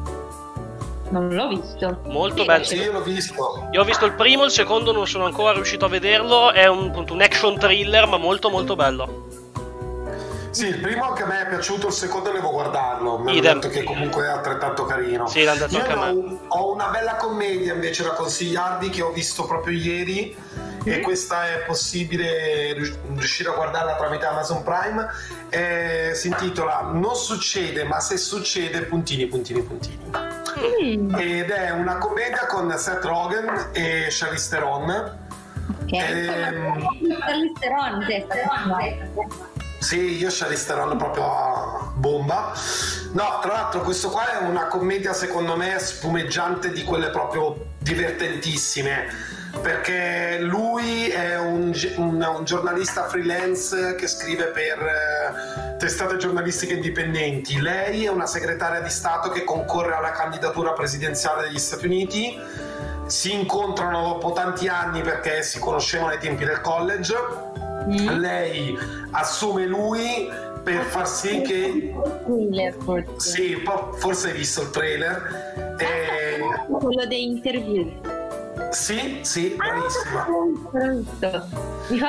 [1.09, 2.01] Non l'ho visto.
[2.05, 2.65] Molto Sì, bello.
[2.65, 3.69] Sì, io l'ho visto.
[3.73, 6.53] Io ho visto il primo, il secondo non sono ancora riuscito a vederlo.
[6.53, 9.29] È un, appunto, un action thriller, ma molto molto bello.
[10.53, 13.19] Sì, il primo anche a me è piaciuto, il secondo devo guardarlo.
[13.19, 13.55] Mi hanno Idem.
[13.61, 15.27] detto che comunque è altrettanto carino.
[15.27, 16.39] Sì, l'hanno detto Io anche a me.
[16.49, 20.37] ho, una bella commedia invece da consigliarvi che ho visto proprio ieri
[20.85, 25.07] e questa è possibile rius- riuscire a guardarla tramite Amazon Prime.
[25.49, 30.11] Eh, si intitola Non succede, ma se succede, puntini, puntini, puntini.
[30.83, 35.19] Mm, Ed è una commedia con Seth Rogen e Charlize Theron.
[35.85, 35.93] ok.
[35.93, 36.87] Ehm.
[37.19, 38.07] Charlize Theron,
[39.83, 42.53] sì, io Charlize proprio a bomba.
[43.13, 49.41] No, tra l'altro questo qua è una commedia secondo me spumeggiante di quelle proprio divertentissime.
[49.61, 57.61] Perché lui è un, un- un giornalista freelance che scrive per eh, testate giornalistiche indipendenti.
[57.61, 62.41] Lei è una segretaria di Stato che concorre alla candidatura presidenziale degli Stati Uniti.
[63.07, 67.51] Si incontrano dopo tanti anni perché si conoscevano ai tempi del college
[67.89, 68.09] Mm.
[68.21, 68.79] lei
[69.13, 70.29] assume lui
[70.63, 71.93] per far sì che
[72.25, 73.31] Thriller, forse.
[73.31, 73.63] sì,
[73.99, 76.39] forse hai visto il trailer Eh,
[76.79, 77.91] Quello dei interview.
[78.71, 80.27] sì, sì, Ah, fa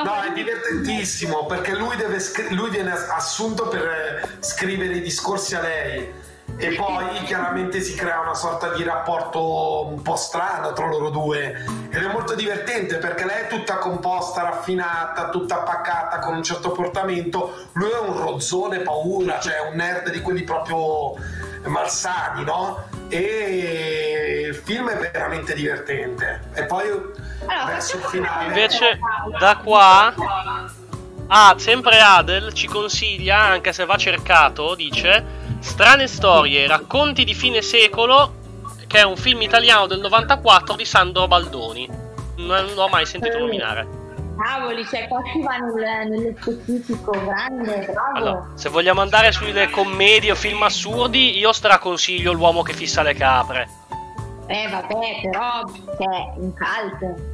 [0.04, 2.18] No, è divertentissimo perché lui, deve
[2.50, 6.08] lui viene assunto per eh, scrivere i discorsi a lei
[6.56, 11.64] e poi chiaramente si crea una sorta di rapporto un po' strano tra loro due
[11.90, 16.70] ed è molto divertente perché lei è tutta composta, raffinata, tutta pacata con un certo
[16.70, 21.14] portamento, lui è un rozzone paura, cioè un nerd di quelli proprio
[21.64, 22.84] malsani, no?
[23.08, 26.88] E il film è veramente divertente e poi
[27.46, 28.98] Allora, verso il finale Invece,
[29.38, 30.14] da qua.
[31.26, 37.62] Ah, sempre Adel ci consiglia, anche se va cercato, dice Strane storie, racconti di fine
[37.62, 38.34] secolo,
[38.86, 41.88] che è un film italiano del 94 di Sandro Baldoni.
[42.36, 43.88] Non l'ho mai sentito nominare.
[44.36, 48.16] Cavoli, cioè qua si va nel, nello specifico, grande, bravo.
[48.16, 53.14] Allora, se vogliamo andare sulle commedie o film assurdi, io straconsiglio L'uomo che fissa le
[53.14, 53.68] capre.
[54.46, 55.62] Eh vabbè, però
[55.96, 57.33] cioè, un cult.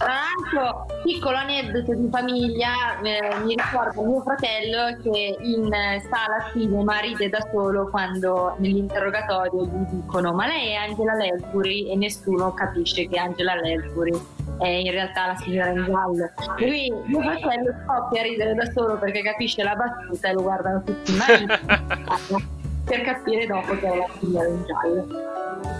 [0.00, 6.50] Tra l'altro, piccolo aneddoto di famiglia, eh, mi ricordo mio fratello che in eh, sala
[6.54, 12.54] cinema ride da solo quando nell'interrogatorio gli dicono ma lei è Angela Lansbury e nessuno
[12.54, 14.18] capisce che Angela Lansbury
[14.58, 16.30] è in realtà la signora in giallo.
[16.56, 20.82] Lui, mio fratello scoppia a ridere da solo perché capisce la battuta e lo guardano
[20.82, 22.48] tutti i mariti
[22.88, 25.06] per capire dopo che è la signora in giallo.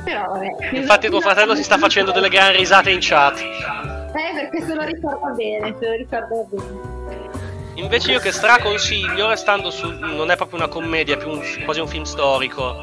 [0.04, 0.76] Però vabbè.
[0.76, 3.99] Infatti tuo fratello si sta facendo delle gran risate in chat.
[4.12, 7.28] Eh, perché se lo ricorda bene, se lo ricorda bene.
[7.74, 9.88] Invece io che straconsiglio, restando su...
[9.88, 12.76] non è proprio una commedia, è più un- quasi un film storico.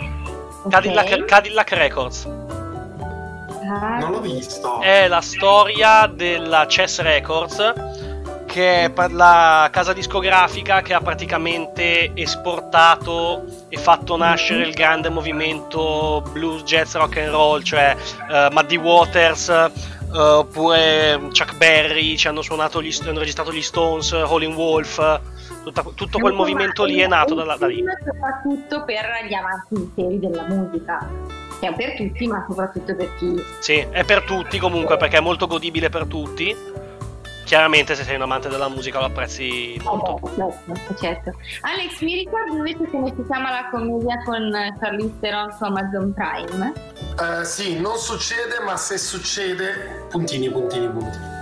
[0.70, 2.26] Cadillac, Cadillac Records.
[3.70, 7.74] Ah, non l'ho visto È la storia della Chess Records,
[8.46, 16.24] che è la casa discografica che ha praticamente esportato e fatto nascere il grande movimento
[16.32, 17.96] blues, jazz, rock and roll, cioè
[18.32, 19.50] eh, Muddy Waters,
[20.14, 25.22] eh, oppure Chuck Berry, ci hanno suonato gli, hanno registrato gli Stones, Howlin' Wolf,
[25.64, 27.84] tutta- tutto quel movimento lì è nato da, da lì.
[28.06, 31.36] Soprattutto per gli avanti interi della musica.
[31.60, 33.44] Cioè per tutti, ma soprattutto per chi.
[33.60, 36.56] Sì, è per tutti comunque perché è molto godibile per tutti.
[37.48, 40.20] Chiaramente se sei un amante della musica lo apprezzi molto.
[40.36, 41.32] Certo, certo.
[41.62, 46.74] Alex, mi ricordi invece come si chiama la commedia con Charlize Theron su Amazon Prime?
[47.18, 51.36] Eh, sì, non succede, ma se succede, puntini, puntini, puntini.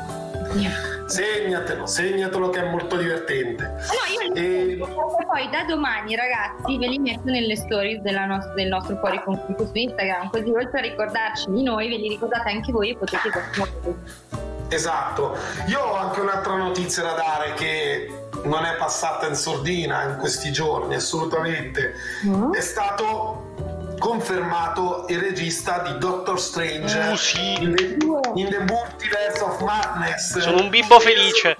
[1.08, 3.64] Segnatelo, segnatelo che è molto divertente.
[3.64, 8.68] No, io E- poi da domani ragazzi ve li metto nelle stories della nos- del
[8.68, 12.72] nostro fuori conflitto su Instagram, così oltre a ricordarci di noi, ve li ricordate anche
[12.72, 14.35] voi e potete guardare.
[14.70, 15.38] Esatto.
[15.68, 20.52] Io ho anche un'altra notizia da dare che non è passata in sordina in questi
[20.52, 21.94] giorni, assolutamente.
[22.26, 22.54] Mm?
[22.54, 23.54] È stato
[24.00, 27.54] confermato il regista di Doctor Strange Uh, sì.
[27.62, 27.98] in, the,
[28.36, 30.38] in the Multiverse of Madness.
[30.40, 31.56] Sono un bimbo felice.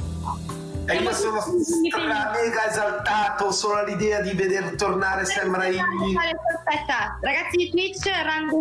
[0.88, 6.16] E io sono stra- mega esaltato solo all'idea di vedere tornare Sam Raimi.
[6.16, 8.12] Aspetta, ragazzi di Twitch, the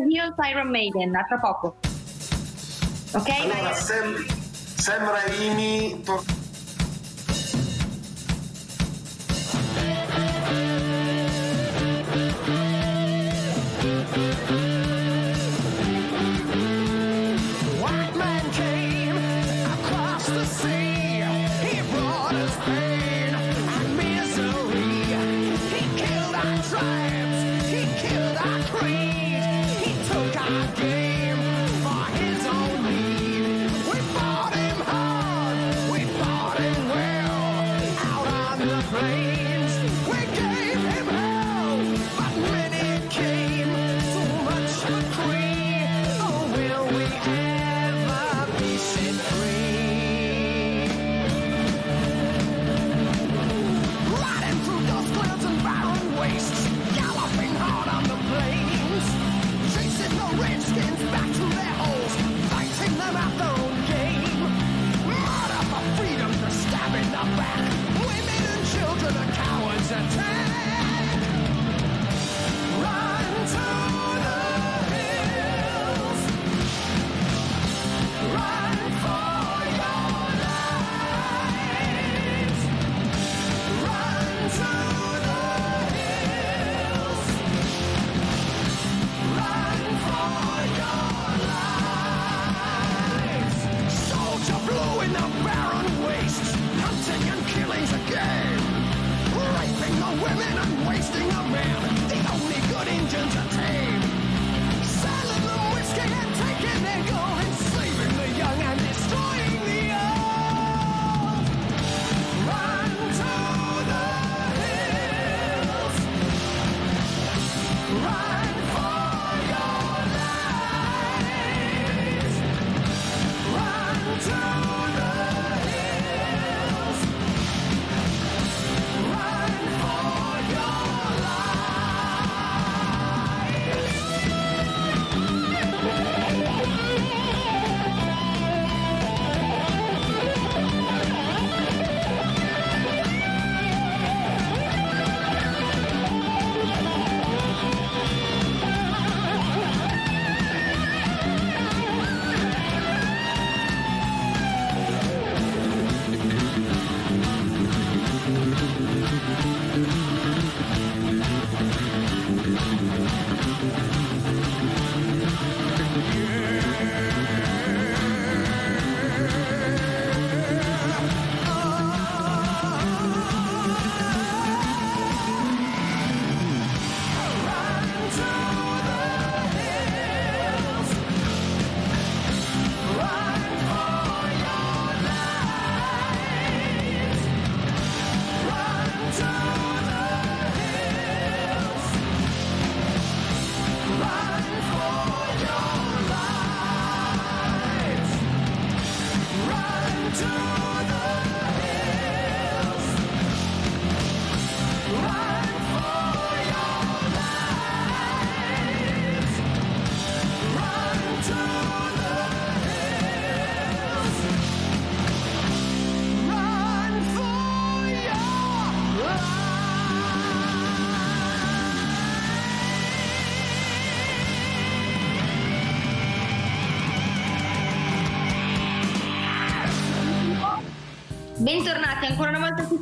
[0.08, 1.76] Hills Iron Maiden, a tra poco.
[3.14, 3.30] Ok?
[3.40, 3.74] Allora, vai.
[3.74, 4.26] Sam,
[4.76, 5.08] Sam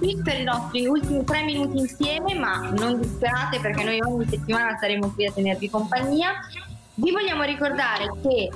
[0.03, 4.77] Twitch per i nostri ultimi tre minuti insieme, ma non disperate perché noi ogni settimana
[4.77, 6.31] saremo qui a tenervi compagnia.
[6.95, 8.51] Vi vogliamo ricordare che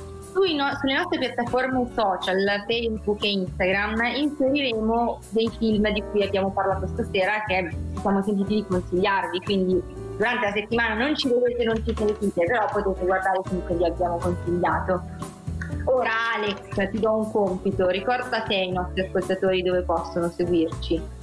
[0.57, 6.88] no- sulle nostre piattaforme social, Facebook e Instagram, inseriremo dei film di cui abbiamo parlato
[6.88, 7.70] stasera che
[8.01, 9.80] siamo sentiti di consigliarvi, quindi
[10.16, 13.74] durante la settimana non ci vedete, non ci sentite, però potete guardare i film che
[13.74, 15.03] vi abbiamo consigliato.
[15.84, 21.14] Ora Alex, ti do un compito, ricorda te i nostri ascoltatori dove possono seguirci.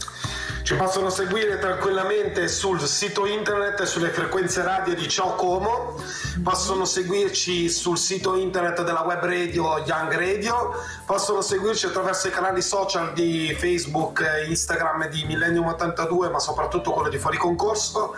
[0.63, 6.01] Ci possono seguire tranquillamente sul sito internet e sulle frequenze radio di Ciao Como,
[6.41, 10.71] possono seguirci sul sito internet della web radio Young Radio,
[11.05, 17.09] possono seguirci attraverso i canali social di Facebook, Instagram di Millennium 82, ma soprattutto quello
[17.09, 18.15] di Fuori Concorso.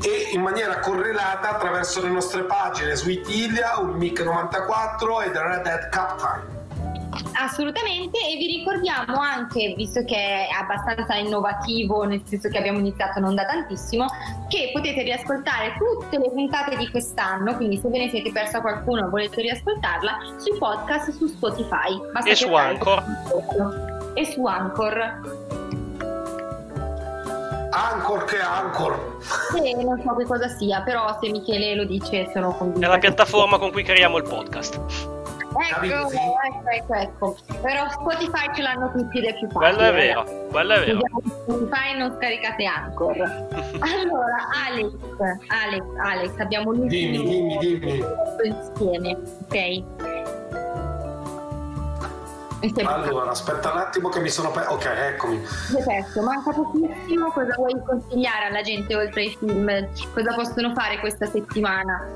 [0.00, 5.42] E in maniera correlata attraverso le nostre pagine su Itilia, un Mic 94 e The
[5.42, 6.59] Red Hat Captain.
[7.32, 13.18] Assolutamente e vi ricordiamo anche, visto che è abbastanza innovativo, nel senso che abbiamo iniziato
[13.18, 14.06] non da tantissimo,
[14.48, 19.06] che potete riascoltare tutte le puntate di quest'anno, quindi se ve ne siete persa qualcuno
[19.06, 22.00] e volete riascoltarla, sui podcast su Spotify.
[22.12, 23.02] Basta E su Anchor.
[24.14, 25.48] E su Anchor.
[27.72, 29.18] Ancor che Ancor.
[29.52, 32.86] Sì, non so che cosa sia, però se Michele lo dice sono convinta.
[32.86, 35.18] È la piattaforma con cui creiamo il podcast.
[35.60, 36.16] Ecco, sì.
[36.16, 37.36] ecco, ecco, ecco.
[37.60, 39.74] Però Spotify ce l'hanno tutti è più facile.
[39.74, 41.00] Quello è vero, quello è vero.
[41.42, 43.16] Spotify non scaricate Anchor.
[43.80, 44.92] Allora, Alex,
[45.48, 48.04] Alex, Alex, abbiamo l'ultimo Dimmi, dimmi, dimmi.
[48.44, 49.82] insieme, ok?
[52.84, 54.72] Allora, aspetta un attimo che mi sono perso.
[54.72, 55.40] Ok, eccomi.
[55.72, 59.88] Perfetto, manca pochissimo, cosa vuoi consigliare alla gente oltre ai film?
[60.12, 62.06] Cosa possono fare questa settimana?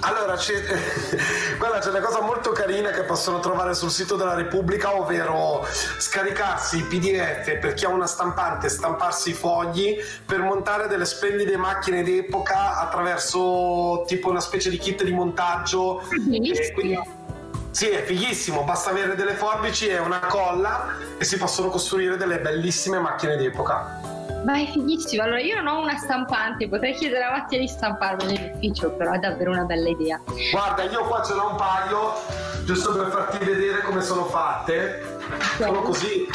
[0.00, 0.54] Allora, c'è,
[1.58, 5.66] guarda, c'è una cosa molto carina che possono trovare sul sito della Repubblica, ovvero
[5.98, 11.56] scaricarsi i PDF per chi ha una stampante, stamparsi i fogli per montare delle splendide
[11.56, 16.02] macchine d'epoca attraverso tipo una specie di kit di montaggio.
[16.60, 17.16] E quindi-
[17.70, 22.40] sì, è fighissimo, basta avere delle forbici e una colla e si possono costruire delle
[22.40, 24.17] bellissime macchine d'epoca.
[24.44, 28.30] Ma è fighissimo, allora io non ho una stampante, potrei chiedere a Mattia di stamparmela
[28.30, 30.20] in ufficio, però è davvero una bella idea.
[30.52, 32.12] Guarda, io qua ce n'ho un paio,
[32.64, 35.17] giusto per farti vedere come sono fatte.
[35.56, 36.26] Sono così.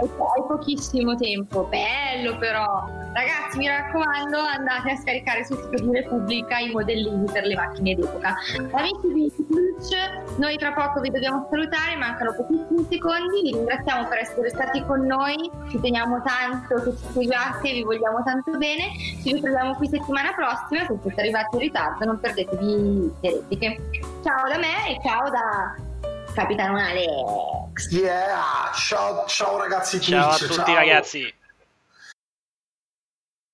[0.00, 2.84] Hai, hai pochissimo tempo, bello però.
[3.12, 7.94] Ragazzi, mi raccomando, andate a scaricare sul sito di Repubblica i modellini per le macchine
[7.94, 8.34] d'epoca.
[8.72, 14.18] Amici di Twitch, noi tra poco vi dobbiamo salutare, mancano pochissimi secondi, vi ringraziamo per
[14.18, 15.36] essere stati con noi,
[15.70, 18.92] ci teniamo tanto che ci seguiate, vi vogliamo tanto bene,
[19.22, 23.76] ci ritroviamo qui settimana prossima, se siete arrivati in ritardo non perdetevi le repliche.
[24.22, 25.90] Ciao da me e ciao da
[26.34, 27.90] Capitano Alex.
[27.90, 31.34] Yeah, ciao, ciao ragazzi Ciao a tutti ragazzi.